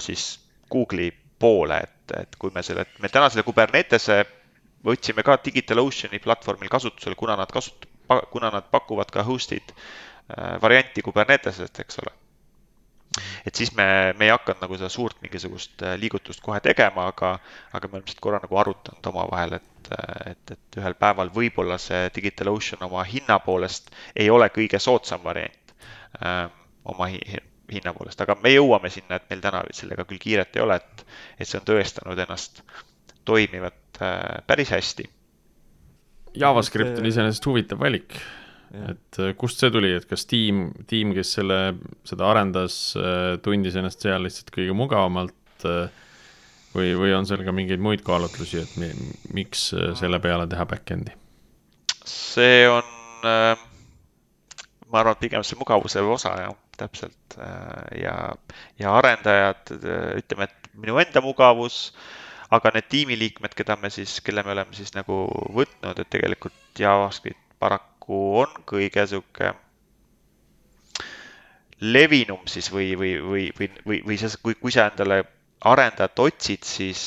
[0.01, 0.29] siis
[0.73, 4.23] Google'i poole, et, et kui me selle, me täna selle Kubernetese
[4.85, 7.89] võtsime ka DigitalOceani platvormil kasutusele, kuna nad kasut-,
[8.33, 12.13] kuna nad pakuvad ka host'id äh, varianti Kubernetesest, eks ole.
[13.47, 13.87] Et siis me,
[14.19, 17.35] me ei hakanud nagu seda suurt mingisugust äh, liigutust kohe tegema, aga,
[17.73, 21.79] aga me oleme lihtsalt korra nagu arutanud omavahel, et, äh, et, et ühel päeval võib-olla
[21.83, 25.75] see DigitalOcean oma hinna poolest ei ole kõige soodsam variant
[26.21, 26.47] äh,
[26.85, 27.21] oma hi
[27.73, 31.05] hinna poolest, aga me jõuame sinna, et meil täna sellega küll kiiret ei ole, et,
[31.41, 32.61] et see on tõestanud ennast
[33.25, 35.09] toimivat äh, päris hästi
[36.35, 38.17] JavaScript on iseenesest huvitav valik.
[38.75, 41.59] Et äh, kust see tuli, et kas tiim, tiim, kes selle,
[42.09, 46.01] seda arendas, äh, tundis ennast seal lihtsalt kõige mugavamalt äh,
[46.75, 48.91] või, või on seal ka mingeid muid kaalutlusi, et mi,
[49.37, 49.68] miks
[50.01, 51.14] selle peale teha back-end'i?
[52.05, 52.85] see on,
[53.25, 57.39] ma arvan, et pigem see mugavuse osa jah, täpselt
[57.97, 58.16] ja,
[58.77, 59.72] ja arendajad,
[60.18, 61.87] ütleme, et minu enda mugavus
[62.53, 65.25] aga need tiimiliikmed, keda me siis, kelle me oleme siis nagu
[65.57, 69.55] võtnud, et tegelikult JavaScript paraku on kõige sihuke
[71.81, 75.23] levinum siis või, või, või, või, või, või see, kui, kui sa endale
[75.65, 77.03] arendajat otsid, siis,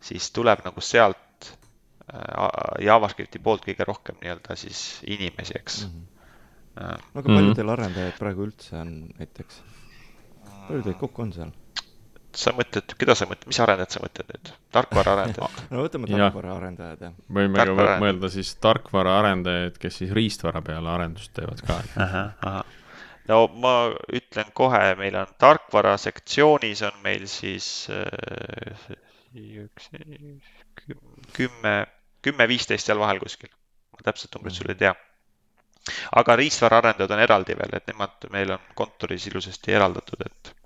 [0.00, 5.90] siis tuleb nagu sealt äh, JavaScripti poolt kõige rohkem nii-öelda siis inimesi, eks mm.
[5.92, 7.08] -hmm.
[7.14, 7.56] no aga palju mm -hmm.
[7.56, 9.62] teil arendajaid praegu üldse on näiteks?
[10.68, 11.52] palju teid kokku on seal?
[12.38, 14.52] Sa mõtled, keda sa mõtled, mis arendajat sa mõtled nüüd?
[14.74, 17.16] tarkvaraarendajat no võtame tarkvaraarendajad, jah.
[17.38, 21.80] võime ka mõelda siis tarkvaraarendajaid, kes siis riistvara peale arendust teevad ka.
[23.30, 23.74] no ma
[24.12, 28.96] ütlen kohe, meil on tarkvara sektsioonis on meil siis äh,
[29.64, 29.90] üks,
[31.36, 31.76] kümme,
[32.24, 33.52] kümme-viisteist seal vahel kuskil.
[33.92, 34.94] ma täpselt numbrit sul ei tea.
[36.22, 40.56] aga riistvaraarendajad on eraldi veel, et nemad meil on kontoris ilusasti eraldatud, et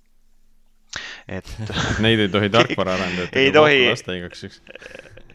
[1.28, 1.48] et
[2.04, 4.60] Neid ei tohi tarkvaraarendajatega kokku lasta igaks juhuks.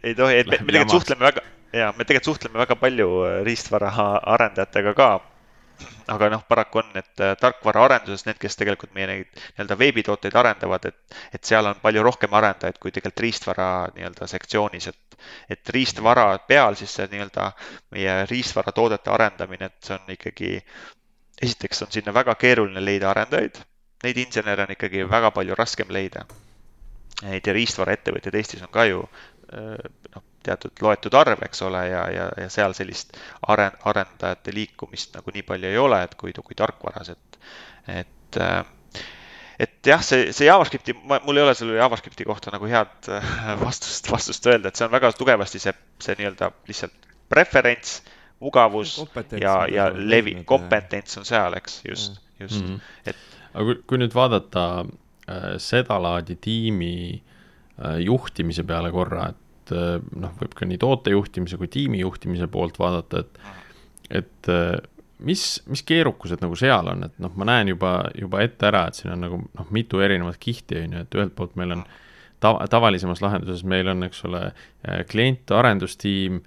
[0.03, 3.35] ei tohi, et me, me tegelikult suhtleme väga, ja me tegelikult suhtleme väga palju äh,
[3.47, 3.91] riistvara
[4.35, 5.09] arendajatega ka.
[6.13, 10.85] aga noh, paraku on, et äh, tarkvaraarenduses need, kes tegelikult meie neid nii-öelda veebitooteid arendavad,
[10.85, 15.17] et, et seal on palju rohkem arendajaid kui tegelikult riistvara nii-öelda sektsioonis, et,
[15.49, 17.49] et riistvara peal siis see nii-öelda
[17.97, 20.53] meie riistvaratoodete arendamine, et see on ikkagi
[21.41, 23.57] esiteks on sinna väga keeruline leida arendajaid
[24.03, 26.25] neid insenere on ikkagi väga palju raskem leida.
[27.21, 29.03] Neid riistvaraettevõtjaid Eestis on ka ju
[29.51, 33.17] noh, teatud loetud arv, eks ole, ja, ja, ja seal sellist
[33.51, 37.41] aren-, arendajate liikumist nagu nii palju ei ole, et kui, kui tarkvaras, et,
[38.01, 38.39] et
[39.61, 43.11] et jah, see, see JavaScripti, mul ei ole selle JavaScripti kohta nagu head
[43.61, 47.99] vastust, vastust öelda, et see on väga tugevasti see, see nii-öelda lihtsalt preferents,
[48.41, 48.95] mugavus
[49.37, 53.11] ja, ja levi, kompetents on seal, eks, just, just mm, -hmm.
[53.11, 59.97] et aga kui, kui nüüd vaadata äh, sedalaadi tiimi äh, juhtimise peale korra, et äh,
[60.19, 63.59] noh, võib ka nii tootejuhtimise kui tiimi juhtimise poolt vaadata, et
[64.21, 64.75] et äh,
[65.23, 68.97] mis, mis keerukused nagu seal on, et noh, ma näen juba, juba ette ära, et
[68.97, 71.85] siin on nagu noh, mitu erinevat kihti, on ju, et ühelt poolt meil on
[72.43, 74.47] tava, tavalisemas lahenduses meil on, eks ole,
[74.87, 76.41] äh, klient, arendustiim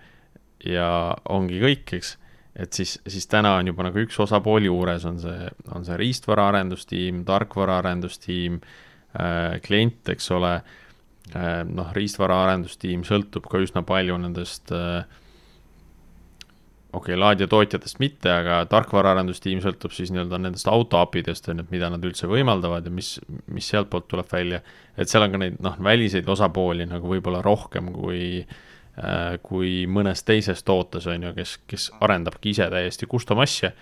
[0.65, 0.89] ja
[1.31, 2.17] ongi kõik, eks
[2.57, 6.49] et siis, siis täna on juba nagu üks osapool juures, on see, on see riistvara
[6.53, 14.19] arendustiim, tarkvara arendustiim äh,, klient, eks ole äh,, noh, riistvara arendustiim sõltub ka üsna palju
[14.23, 15.03] nendest äh,
[16.95, 21.91] okei okay,, laadijatootjatest mitte, aga tarkvaraarendustiim sõltub siis nii-öelda nendest autoapidest, on ju, et mida
[21.91, 23.17] nad üldse võimaldavad ja mis,
[23.51, 24.63] mis sealtpoolt tuleb välja.
[24.95, 28.74] et seal on ka neid, noh, väliseid osapooli nagu võib-olla rohkem kui Äh,
[29.43, 33.73] kui mõnes teises tootes, on ju, kes, kes arendabki ise täiesti custom asja,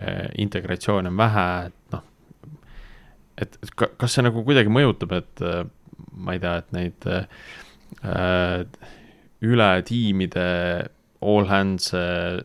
[0.00, 2.04] äh, integratsioone on vähe, et noh,
[3.36, 5.62] et kas see nagu kuidagi mõjutab, et äh,
[6.16, 7.28] ma ei tea, et neid äh,
[9.44, 10.46] üle tiimide
[11.26, 11.92] all hands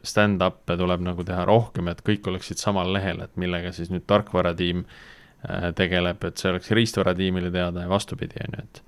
[0.08, 4.84] stand-up'e tuleb nagu teha rohkem, et kõik oleksid samal lehel, et millega siis nüüd tarkvaratiim
[4.84, 8.84] äh, tegeleb, et see oleks riistvaratiimile teada ja vastupidi, on ju, et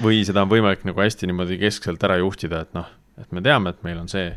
[0.00, 2.88] või seda on võimalik nagu hästi niimoodi keskselt ära juhtida, et noh,
[3.20, 4.30] et me teame, et meil on see,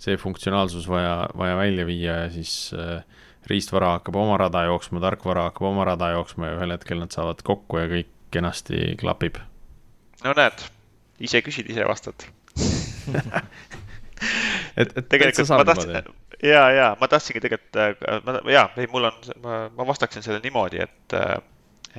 [0.00, 3.02] see funktsionaalsus vaja, vaja välja viia ja siis äh,
[3.50, 7.44] riistvara hakkab oma rada jooksma, tarkvara hakkab oma rada jooksma ja ühel hetkel nad saavad
[7.44, 9.40] kokku ja kõik kenasti klapib.
[10.24, 10.66] no näed,
[11.22, 12.24] ise küsid, ise vastad
[14.80, 17.88] et, et tegelikult ma tahtsin, ja, ja ma tahtsingi tegelikult, äh,
[18.52, 21.36] ja, ei, mul on, ma, ma vastaksin sellele niimoodi, et, äh,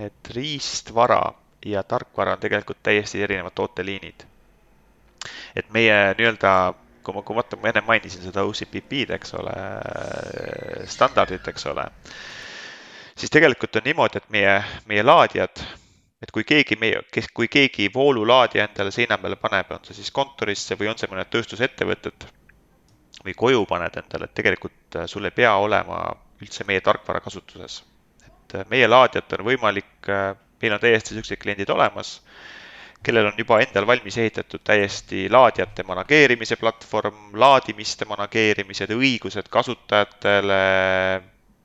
[0.08, 1.22] et riistvara
[1.66, 4.26] ja tarkvara on tegelikult täiesti erinevad tooteliinid.
[5.56, 9.54] et meie nii-öelda, kui ma, kui vaatan, ma enne mainisin seda OCPP-d, eks ole,
[10.92, 11.88] standardit, eks ole,
[13.18, 14.54] siis tegelikult on niimoodi, et meie,
[14.86, 15.64] meie laadijad,
[16.22, 20.14] et kui keegi meie, kes, kui keegi voolulaadija endale seina peale paneb, on see siis
[20.14, 22.28] kontorisse või on see mõned tööstusettevõtted
[23.26, 26.06] või koju paned endale, et tegelikult sul ei pea olema
[26.44, 27.84] üldse meie tarkvara kasutuses.
[28.26, 30.12] et meie laadijat on võimalik
[30.62, 32.20] meil on täiesti niisugused kliendid olemas,
[33.06, 40.60] kellel on juba endal valmis ehitatud täiesti laadijate manageerimise platvorm, laadimiste manageerimised, õigused kasutajatele,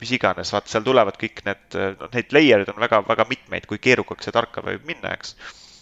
[0.01, 3.81] mis iganes, vaat seal tulevad kõik need, noh, neid layer'id on väga, väga mitmeid, kui
[3.83, 5.35] keerukaks see tarkvara võib minna, eks.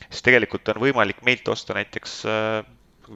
[0.09, 2.63] siis tegelikult on võimalik meilt osta näiteks äh,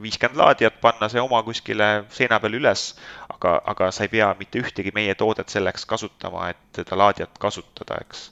[0.02, 2.86] viiskümmend laadijat, panna see oma kuskile seina peale üles,
[3.34, 8.00] aga, aga sa ei pea mitte ühtegi meie toodet selleks kasutama, et seda laadijat kasutada,
[8.06, 8.30] eks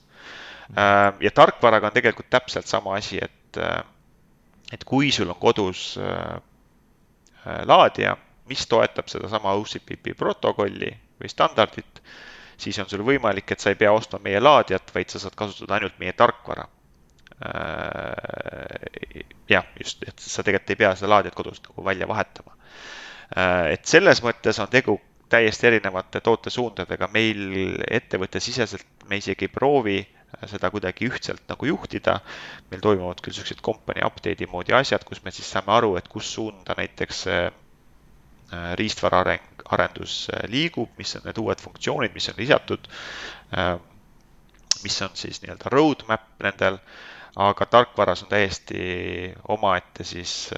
[1.20, 3.82] ja tarkvaraga on tegelikult täpselt sama asi, et, äh,
[4.72, 6.40] et kui sul on kodus äh,
[7.66, 8.16] laadija,
[8.50, 10.90] mis toetab sedasama OCPP protokolli
[11.20, 12.02] või standardit,
[12.60, 15.78] siis on sul võimalik, et sa ei pea ostma meie laadijat, vaid sa saad kasutada
[15.78, 16.68] ainult meie tarkvara.
[19.48, 22.52] jah, just, et sa tegelikult ei pea seda laadijat kodus nagu välja vahetama.
[23.72, 24.98] et selles mõttes on tegu
[25.30, 29.98] täiesti erinevate tootesuundadega, meil ettevõttesiseselt me isegi ei proovi
[30.50, 32.20] seda kuidagi ühtselt nagu juhtida.
[32.70, 36.32] meil toimuvad küll niisugused company update'i moodi asjad, kus me siis saame aru, et kus
[36.34, 37.50] suunda näiteks äh,
[38.78, 42.90] riistvara areng, arendus äh, liigub, mis on need uued funktsioonid, mis on lisatud.
[43.56, 43.76] Äh,
[44.82, 46.78] mis on siis nii-öelda roadmap nendel,
[47.36, 48.80] aga tarkvaras on täiesti
[49.52, 50.48] omaette siis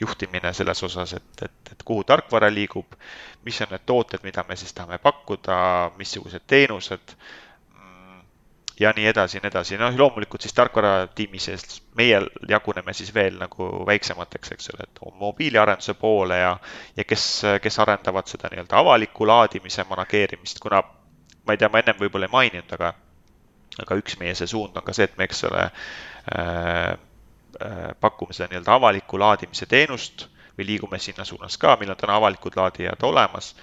[0.00, 2.96] juhtimine selles osas, et, et, et kuhu tarkvara liigub,
[3.46, 5.60] mis on need tooted, mida me siis tahame pakkuda,
[6.00, 7.14] missugused teenused
[8.80, 13.36] ja nii edasi ja nii edasi, noh loomulikult siis tarkvaratiimi sees meie jaguneme siis veel
[13.40, 16.54] nagu väiksemateks, eks ole, et mobiiliarenduse poole ja,
[16.96, 17.26] ja kes,
[17.62, 20.82] kes arendavad seda nii-öelda avaliku laadimise manageerimist, kuna
[21.46, 22.94] ma ei tea, ma ennem võib-olla ei maininud, aga,
[23.84, 26.90] aga üks meie see suund on ka see, et me, eks ole äh,,
[27.60, 32.56] äh, pakume seda nii-öelda avaliku laadimise teenust või liigume sinna suunas ka, on täna avalikud
[32.56, 33.54] laadijad olemas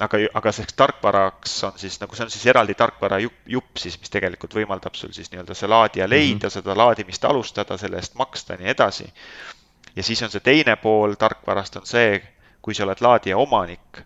[0.00, 3.98] aga, aga selleks tarkvaraks on siis nagu, see on siis eraldi tarkvara jupp, jupp siis,
[4.00, 6.56] mis tegelikult võimaldab sul siis nii-öelda see laadija leida mm, -hmm.
[6.58, 9.12] seda laadimist alustada, selle eest maksta ja nii edasi.
[9.96, 12.20] ja siis on see teine pool tarkvarast on see,
[12.62, 14.02] kui sa oled laadija omanik,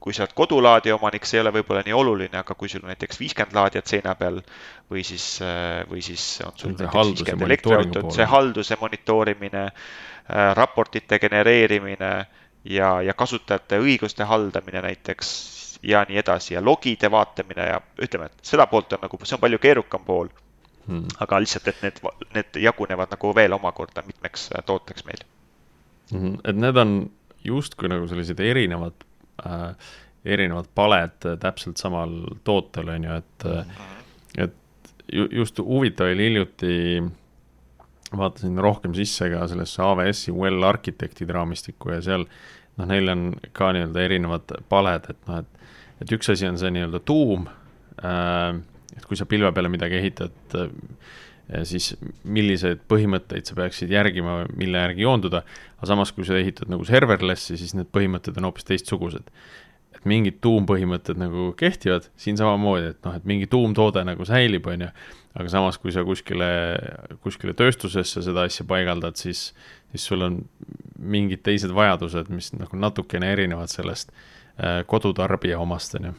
[0.00, 2.92] kui sa oled kodulaadija omanik, see ei ole võib-olla nii oluline, aga kui sul on
[2.92, 4.42] näiteks viiskümmend laadijat seina peal
[4.90, 5.40] või siis,
[5.90, 12.12] või siis on sul näiteks viiskümmend elektriautot, see halduse monitoorimine, äh, raportite genereerimine
[12.64, 15.30] ja, ja kasutajate õiguste haldamine näiteks
[15.82, 19.42] ja nii edasi ja logide vaatamine ja ütleme, et seda poolt on nagu, see on
[19.44, 20.30] palju keerukam pool.
[20.88, 21.04] Hmm..
[21.20, 21.98] aga lihtsalt, et need,
[22.32, 25.20] need jagunevad nagu veel omakorda mitmeks äh, tooteks meil
[26.14, 26.38] hmm..
[26.48, 26.94] et need on
[27.44, 29.04] justkui nagu sellised erinevad
[29.44, 29.90] äh,,
[30.24, 33.92] erinevad paled täpselt samal tootel, on ju, et hmm.,
[34.46, 34.56] et
[35.36, 36.72] just huvitav oli hiljuti
[38.16, 42.24] vaatasin rohkem sisse ka sellesse AWS-i well arhitektide raamistikku ja seal
[42.78, 45.70] noh, neil on ka nii-öelda erinevad paled, et noh, et,
[46.04, 47.48] et üks asi on see nii-öelda tuum
[48.00, 48.58] äh,,
[48.96, 50.70] et kui sa pilve peale midagi ehitad äh,,
[51.68, 51.92] siis
[52.28, 55.42] milliseid põhimõtteid sa peaksid järgima, mille järgi joonduda,
[55.78, 59.32] aga samas, kui sa ehitad nagu serverless'i, siis need põhimõtted on hoopis teistsugused.
[59.98, 64.86] Et mingid tuumpõhimõtted nagu kehtivad, siin samamoodi, et noh, et mingi tuumtoode nagu säilib, on
[64.86, 64.90] ju,
[65.38, 66.50] aga samas, kui sa kuskile,
[67.24, 69.50] kuskile tööstusesse seda asja paigaldad, siis,
[69.92, 70.40] siis sul on
[70.98, 76.16] mingid teised vajadused, mis nagu natukene erinevad sellest äh, kodutarbija omast, on ju.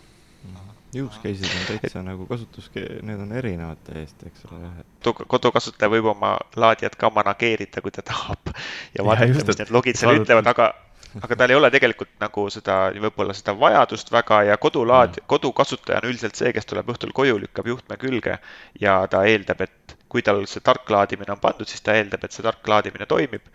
[0.89, 5.19] Use case'id on täitsa nagu kasutus, need on erinevad täiesti, eks ole, jah.
[5.29, 8.49] kodukasutaja võib oma laadijat ka manageerida, kui ta tahab
[8.97, 10.71] ja vaadata, mis need logid seal ütlevad, aga
[11.17, 16.01] aga tal ei ole tegelikult nagu seda, võib-olla seda vajadust väga ja kodulaad mm., kodukasutaja
[16.03, 18.37] on üldiselt see, kes tuleb õhtul koju, lükkab juhtme külge
[18.81, 22.45] ja ta eeldab, et kui tal see tarklaadimine on pandud, siis ta eeldab, et see
[22.45, 23.45] tarklaadimine toimib.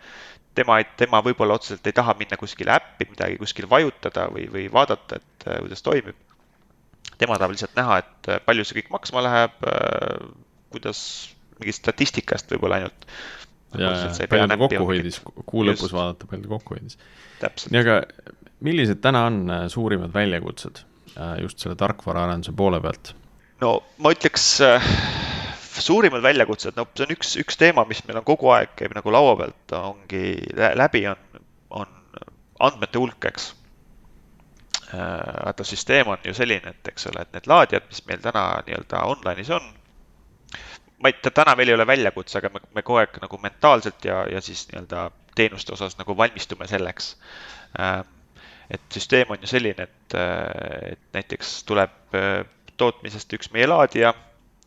[0.54, 5.18] tema, tema võib-olla otseselt ei taha minna kuskile äppi midagi kuskil vajutada või, või vaadata,
[5.18, 6.16] et äh, kuidas toimib.
[7.18, 10.28] tema tahab lihtsalt näha, et äh, palju see kõik maksma läheb, äh,
[10.74, 11.00] kuidas,
[11.58, 13.06] mingist statistikast võib-olla ainult.
[13.74, 15.96] Palju ta kokku hoidis, kuu lõpus just.
[15.96, 16.98] vaadata, palju ta kokku hoidis
[17.70, 18.00] nii, aga
[18.64, 20.82] millised täna on äh, suurimad väljakutsed
[21.16, 23.14] äh, just selle tarkvaraarenduse poole pealt?
[23.62, 24.88] no ma ütleks äh,
[25.80, 29.12] suurimad väljakutsed, no see on üks, üks teema, mis meil on kogu aeg, käib nagu
[29.12, 30.24] laua pealt, ongi
[30.78, 31.44] läbi, on,
[31.74, 31.90] on
[32.62, 33.48] andmete hulk, eks.
[34.94, 39.02] vaata, süsteem on ju selline, et eks ole, et need laadijad, mis meil täna nii-öelda
[39.10, 39.66] online'is on,
[41.04, 44.22] ma ei, täna veel ei ole väljakutse, aga me, me kogu aeg nagu mentaalselt ja,
[44.32, 47.16] ja siis nii-öelda teenuste osas nagu valmistume selleks.
[48.70, 50.14] et süsteem on ju selline, et,
[50.92, 52.16] et näiteks tuleb
[52.80, 54.14] tootmisest üks meie laadija,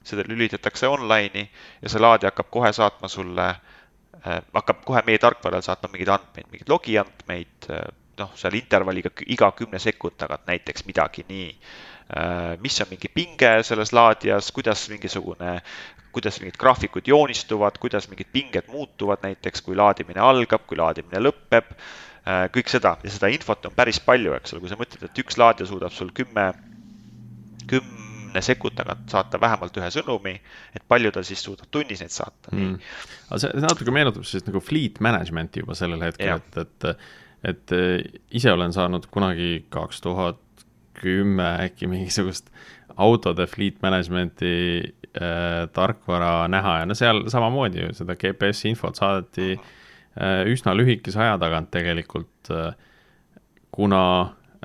[0.06, 1.48] seda lülitatakse online'i
[1.82, 3.48] ja see laadija hakkab kohe saatma sulle,
[4.54, 7.72] hakkab kohe meie tarkvarale saatma mingeid andmeid, mingeid logiandmeid,
[8.22, 11.50] noh, seal intervalliga iga kümne sekundi tagant näiteks midagi nii
[12.08, 15.58] Äh, mis on mingi pinge selles laadijas, kuidas mingisugune,
[16.18, 21.70] kuidas mingid graafikud joonistuvad, kuidas mingid pinged muutuvad, näiteks kui laadimine algab, kui laadimine lõpeb,
[22.26, 22.96] äh, kõik seda.
[23.06, 25.94] Ja seda infot on päris palju, eks ole, kui sa mõtled, et üks laadija suudab
[25.94, 26.48] sul kümme,
[27.70, 30.34] kümne sekundi tagant saata vähemalt ühe sõnumi,
[30.76, 32.56] et palju ta siis suudab tunnis neid saata.
[32.56, 32.82] Mm..
[33.30, 37.08] aga see natuke meenutab siis nagu fleet management'i juba sellel hetkel, et, et,
[37.54, 37.78] et
[38.42, 40.42] ise olen saanud kunagi kaks tuhat
[40.98, 42.52] kümme äkki mingisugust
[42.98, 49.54] autode fleet management'i äh, tarkvara näha ja no seal samamoodi ju seda GPS infot saadeti
[49.54, 52.74] äh, üsna lühikese aja tagant tegelikult äh,,
[53.72, 54.04] kuna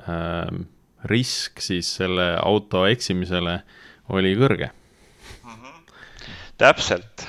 [0.01, 0.63] äh,
[1.09, 3.59] risk siis selle auto eksimisele
[4.09, 5.51] oli kõrge mm.
[5.51, 5.93] -hmm.
[6.57, 7.27] täpselt,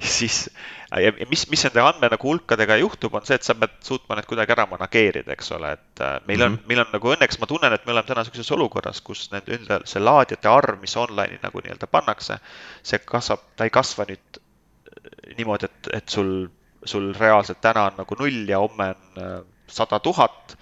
[0.00, 0.48] siis
[0.96, 4.28] ja mis, mis nende andme nagu hulkadega juhtub, on see, et sa pead suutma need
[4.30, 6.68] kuidagi ära manageerida, eks ole, et äh, meil on mm, -hmm.
[6.72, 9.80] meil on nagu õnneks ma tunnen, et me oleme täna niisuguses olukorras, kus need enda,
[9.84, 12.38] see laadijate arv, mis online'i nagu nii-öelda pannakse,
[12.82, 16.48] see kasvab, ta ei kasva nüüd äh, niimoodi, et, et sul,
[16.84, 20.56] sul reaalselt täna on nagu null ja homme on äh, sada tuhat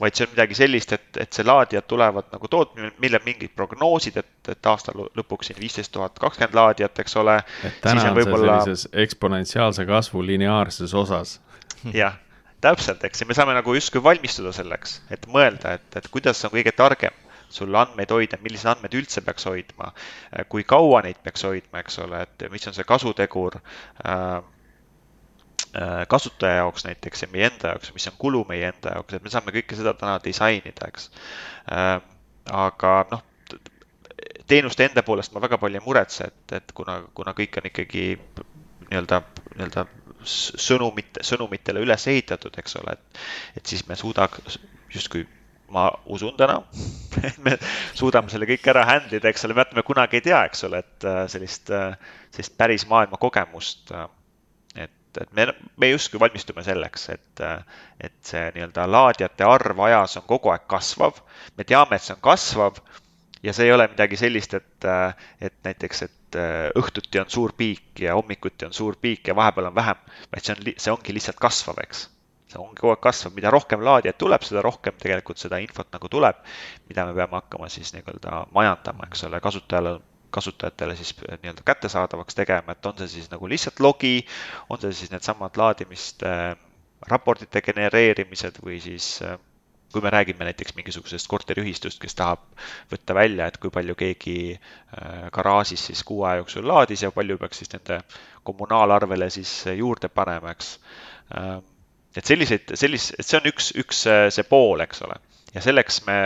[0.00, 4.18] vaid see on midagi sellist, et, et see laadijad tulevad nagu tootmine, millel mingid prognoosid,
[4.22, 7.38] et, et aasta lõpuks siin viisteist tuhat kakskümmend laadijat, eks ole.
[7.66, 8.58] et täna on, on võibolla...
[8.62, 11.38] see sellises eksponentsiaalse kasvu lineaarses osas.
[12.02, 12.18] jah,
[12.64, 16.54] täpselt, eks, ja me saame nagu justkui valmistuda selleks, et mõelda, et, et kuidas on
[16.54, 19.94] kõige targem sul andmeid hoida, milliseid andmeid üldse peaks hoidma,
[20.52, 23.56] kui kaua neid peaks hoidma, eks ole, et mis on see kasutegur
[24.04, 24.42] Äh,
[26.08, 29.32] kasutaja jaoks näiteks ja meie enda jaoks, mis on kulu meie enda jaoks, et me
[29.32, 31.10] saame kõike seda täna disainida, eks.
[31.72, 31.98] Äh,
[32.48, 33.24] aga noh,
[34.48, 38.04] teenuste enda poolest ma väga palju ei muretse, et, et kuna, kuna kõik on ikkagi
[38.88, 39.22] nii-öelda,
[39.54, 39.86] nii-öelda
[40.28, 43.24] sõnumite, sõnumitele üles ehitatud, eks ole, et,
[43.60, 44.58] et siis me suudaks
[44.94, 45.26] justkui
[45.68, 46.62] ma usun täna
[47.28, 47.58] et me
[47.94, 51.06] suudame selle kõik ära handle ida, eks ole, me kunagi ei tea, eks ole, et
[51.06, 51.68] äh, sellist,
[52.32, 53.92] sellist päris maailma kogemust
[55.08, 55.46] et, et me,
[55.76, 57.42] me justkui valmistume selleks, et,
[58.00, 61.22] et see nii-öelda laadijate arv ajas on kogu aeg kasvav.
[61.56, 62.80] me teame, et see on kasvav
[63.42, 64.88] ja see ei ole midagi sellist, et,
[65.40, 66.38] et näiteks, et
[66.78, 70.56] õhtuti on suur piik ja hommikuti on suur piik ja vahepeal on vähem, vaid see
[70.56, 72.08] on, see ongi lihtsalt kasvav, eks.
[72.52, 76.10] see ongi kogu aeg kasvav, mida rohkem laadijaid tuleb, seda rohkem tegelikult seda infot nagu
[76.12, 76.44] tuleb,
[76.90, 79.98] mida me peame hakkama siis nii-öelda majandama, eks ole, kasutajale
[80.30, 84.26] kasutajatele siis äh, nii-öelda kättesaadavaks tegema, et on see siis nagu lihtsalt logi,
[84.68, 86.56] on see siis needsamad laadimiste äh,
[87.08, 89.38] raportite genereerimised või siis äh,
[89.92, 92.42] kui me räägime näiteks mingisugusest korteriühistust, kes tahab
[92.92, 94.34] võtta välja, et kui palju keegi
[95.32, 98.02] garaažis siis kuu aja jooksul laadis ja palju peaks siis nende
[98.44, 100.74] kommunaalarvele siis juurde panema, eks.
[102.20, 104.04] et selliseid, sellis-, et see on üks, üks
[104.36, 105.16] see pool, eks ole.
[105.54, 106.18] ja selleks me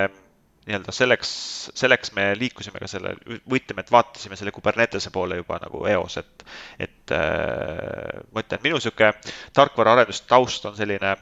[0.66, 1.32] nii-öelda selleks,
[1.74, 3.14] selleks me liikusime ka selle,
[3.50, 6.44] võitleme, et vaatasime selle Kubernetese poole juba nagu eos, et,
[6.86, 9.12] et äh, ma ütlen, minu niisugune
[9.58, 11.16] tarkvaraarenduse taust on selline,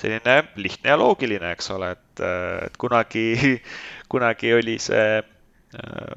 [0.00, 2.24] selline lihtne ja loogiline, eks ole, et,
[2.70, 3.26] et kunagi,
[4.12, 5.29] kunagi oli see Äh,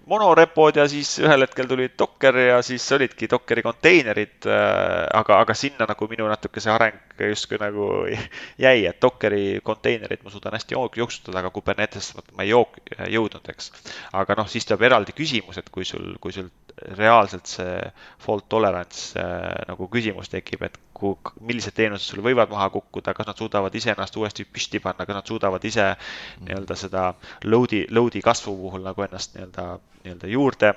[0.10, 5.54] monorepod ja siis ühel hetkel tuli Docker ja siis olidki Dockeri konteinerid, äh, aga, aga
[5.54, 6.97] sinna nagu minu natuke see areng
[7.30, 7.88] justkui nagu
[8.66, 12.82] jäi, et Dockeri konteinerid ma suudan hästi jooksutada, aga Kubernetesse ma ei jook-,
[13.14, 13.70] jõudnud, eks.
[14.24, 16.49] aga noh, siis tuleb eraldi küsimus, et kui sul, kui sul
[16.97, 17.78] reaalselt see
[18.26, 23.27] fault tolerance äh, nagu küsimus tekib, et kuhu, millised teenused sul võivad maha kukkuda, kas
[23.29, 26.47] nad suudavad ise ennast uuesti püsti panna, kas nad suudavad ise mm.
[26.47, 27.05] nii-öelda seda
[27.45, 29.67] load'i, load'i kasvu puhul nagu ennast nii-öelda,
[30.03, 30.73] nii-öelda juurde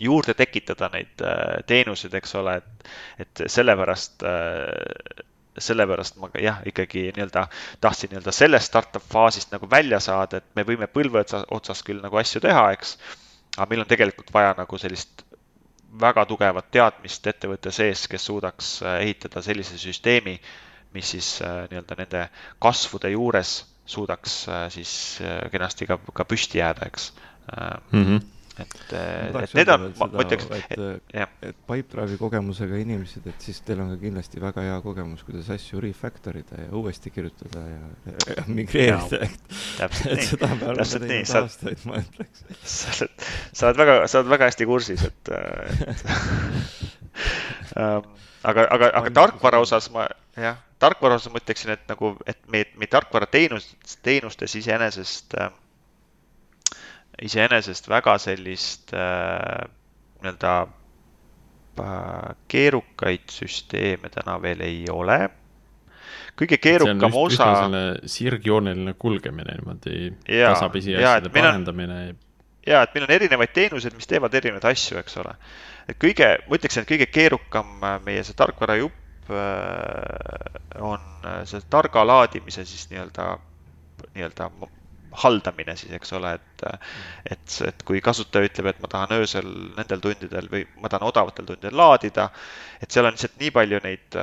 [0.00, 2.88] juurde tekitada neid äh, teenuseid, eks ole, et,
[3.24, 5.26] et sellepärast äh,
[5.58, 7.46] sellepärast ma jah, ikkagi nii-öelda
[7.80, 12.00] tahtsin nii-öelda sellest startup faasist nagu välja saada, et me võime põlve otsas, otsas küll
[12.04, 12.96] nagu asju teha, eks.
[13.58, 15.26] aga meil on tegelikult vaja nagu sellist
[16.00, 20.38] väga tugevat teadmist ettevõtte sees, kes suudaks äh, ehitada sellise süsteemi,
[20.94, 22.22] mis siis äh, nii-öelda nende
[22.62, 23.54] kasvude juures
[23.86, 24.92] suudaks äh, siis
[25.52, 28.04] kenasti ka, ka püsti jääda, eks mm.
[28.04, 28.20] -hmm.
[28.60, 33.80] Et, et need on, ma ütleks, et, et, et Pipedrive'i kogemusega inimesed, et siis teil
[33.80, 37.80] on ka kindlasti väga hea kogemus, kuidas asju refactor ida ja uuesti kirjutada ja,
[38.12, 39.30] ja, migreerida.
[39.78, 40.26] täpselt nii,
[40.76, 41.54] täpselt nii, sa oled,
[43.56, 46.04] sa oled, väga, sa oled väga hästi kursis, et, et
[47.80, 48.12] um,
[48.52, 52.68] aga, aga, aga tarkvara osas ma, jah, tarkvara osas ma ütleksin, et nagu, et meie,
[52.76, 53.72] meie tarkvara teenus,
[54.04, 55.52] teenustes iseenesest äh,
[57.20, 59.68] iseenesest väga sellist äh,
[60.22, 60.54] nii-öelda
[61.80, 65.28] äh, keerukaid süsteeme täna veel ei ole.
[66.38, 67.46] kõige keerukam osa.
[68.08, 72.14] sirgjooneline kulgemine niimoodi tasapisi asjade parendamine.
[72.66, 75.36] ja, et meil on erinevaid teenuseid, mis teevad erinevaid asju, eks ole.
[75.88, 81.00] et kõige, ma ütleksin, et kõige keerukam äh, meie see tarkvarajupp äh, on
[81.44, 83.34] see targa laadimise siis nii-öelda,
[84.14, 84.50] nii-öelda
[85.24, 86.64] haldamine siis, eks ole, et,
[87.34, 91.48] et, et kui kasutaja ütleb, et ma tahan öösel nendel tundidel või ma tahan odavatel
[91.48, 92.28] tundidel laadida,
[92.80, 94.18] et seal on lihtsalt nii palju neid,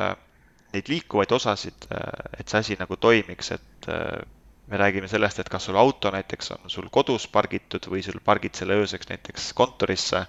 [0.73, 1.89] neid liikuvaid osasid,
[2.37, 3.91] et see asi nagu toimiks, et
[4.69, 8.57] me räägime sellest, et kas sul auto näiteks on sul kodus pargitud või sul pargid
[8.57, 10.25] selle ööseks näiteks kontorisse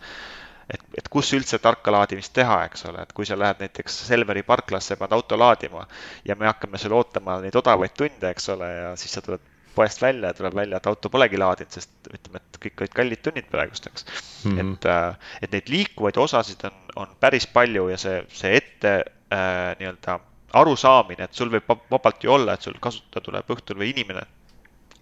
[0.70, 4.42] et, et kus üldse tarka laadimist teha, eks ole, et kui sa lähed näiteks Selveri
[4.46, 5.86] parklasse, paned auto laadima
[6.26, 9.42] ja me hakkame sul ootama neid odavaid tunde, eks ole, ja siis sa tuled
[9.74, 13.22] poest välja ja tuleb välja, et auto polegi laadinud, sest ütleme, et kõik olid kallid
[13.24, 14.56] tunnid praegusteks mm.
[14.56, 14.74] -hmm.
[14.74, 19.70] et, äh, et neid liikuvaid osasid on, on päris palju ja see, see ette äh,
[19.78, 20.18] nii-öelda
[20.60, 24.26] arusaamine, et sul võib vabalt ju olla, et sul kasutaja tuleb õhtul või inimene,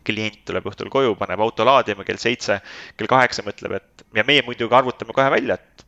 [0.04, 2.60] klient tuleb õhtul koju, paneb auto laadima kell seitse,
[2.96, 5.87] kell kaheksa mõtleb, et ja meie muidugi arvutame kohe välja, et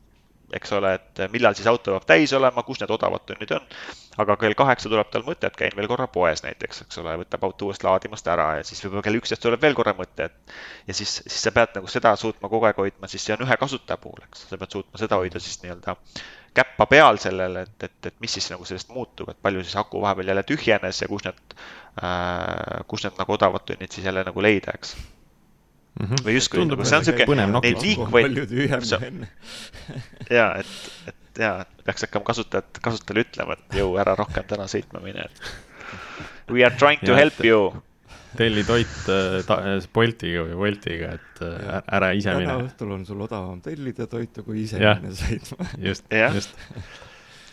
[0.57, 3.69] eks ole, et millal siis auto peab täis olema, kus need odavad tunnid on.
[4.21, 7.47] aga kell kaheksa tuleb tal mõte, et käin veel korra poes näiteks, eks ole, võtab
[7.47, 10.57] auto uuesti laadimast ära ja siis võib-olla kell üksteist tuleb veel korra mõte, et.
[10.89, 13.57] ja siis, siis sa pead nagu seda suutma kogu aeg hoidma, siis see on ühe
[13.61, 15.97] kasutaja puhul, eks, sa pead suutma seda hoida siis nii-öelda
[16.55, 20.03] käppa peal sellele, et, et, et mis siis nagu sellest muutub, et palju siis aku
[20.03, 21.57] vahepeal jälle tühjenes ja kus need
[22.03, 24.97] äh,, kus need nagu odavad tunnid siis jälle nagu leida, eks
[25.99, 26.07] mm.
[26.07, 26.23] -hmm.
[26.27, 27.27] või justkui, nagu see on sihuke,
[27.65, 28.39] neid liikuvaid.
[30.39, 31.53] ja, et, et ja,
[31.85, 35.53] peaks hakkama kasutajat, kasutajale ütlema, et jõu, ära rohkem täna sõitma mine, et.
[36.51, 37.71] We are trying to ja, help you.
[38.39, 42.47] telli toit äh, Boltiga või Woltiga, et äh, ära ise mine.
[42.47, 44.97] täna õhtul on sul odavam tellida toitu, kui ise ja.
[44.99, 45.67] minna sõitma.
[45.89, 46.67] just, just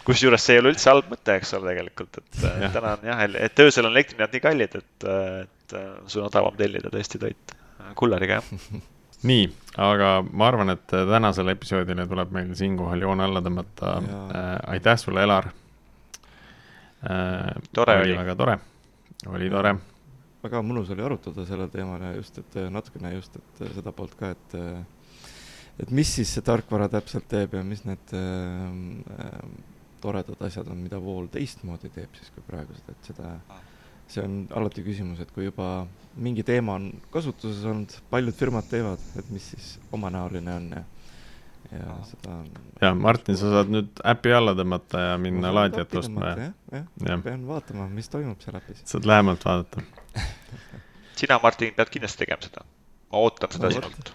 [0.07, 2.71] kusjuures see ei ole üldse halb mõte, eks ole, tegelikult, et äh, ja.
[2.73, 5.07] täna on jah, et öösel on elektrihinnad nii kallid, et,
[5.43, 7.56] et sul on odavam tellida tõesti toit
[7.95, 8.79] kulleriga, jah.
[9.29, 9.45] nii,
[9.81, 13.93] aga ma arvan, et tänasele episoodile tuleb meil siinkohal joon alla tõmmata.
[13.97, 15.53] Äh, aitäh sulle, Elar äh,.
[17.73, 18.17] tore oli.
[18.17, 18.57] väga tore,
[19.27, 19.75] oli tore.
[20.43, 24.33] väga mõnus oli arutada sellel teemal ja just, et natukene just, et seda poolt ka,
[24.35, 24.57] et
[25.77, 29.41] et mis siis see tarkvara täpselt teeb ja mis need äh,
[30.01, 33.66] toredad asjad on, mida Vool teistmoodi teeb siis kui praegused, et seda ah
[34.11, 35.87] see on alati küsimus, et kui juba
[36.17, 40.83] mingi teema on kasutuses olnud, paljud firmad teevad, et mis siis omanäoline on ja,
[41.71, 42.37] ja seda.
[42.81, 46.47] ja Martin, sa saad nüüd äpi alla tõmmata ja minna laadijat ostma ja.
[46.71, 48.81] jah, jah, pean vaatama, mis toimub seal äpis.
[48.87, 49.83] saad lähemalt vaadata
[51.19, 52.65] sina, Martin, pead kindlasti tegema seda.
[53.11, 54.13] ma ootan seda sinult.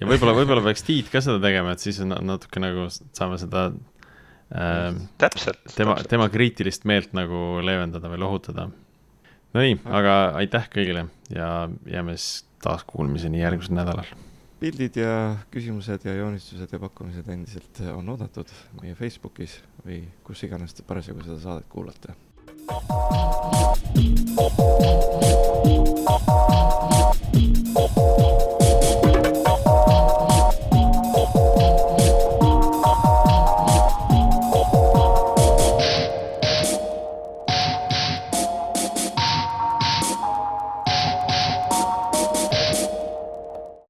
[0.00, 3.66] ja võib-olla, võib-olla peaks Tiit ka seda tegema, et siis natuke nagu saame seda
[4.54, 5.64] äh, täpselt.
[5.74, 8.70] tema, tema kriitilist meelt nagu leevendada või lohutada
[9.54, 14.08] Nonii, aga aitäh kõigile ja jääme siis taas kuulmiseni järgmisel nädalal.
[14.58, 18.50] pildid ja küsimused ja joonistused ja pakkumised endiselt on oodatud
[18.80, 22.14] meie Facebookis või kus iganes te parasjagu seda saadet kuulate.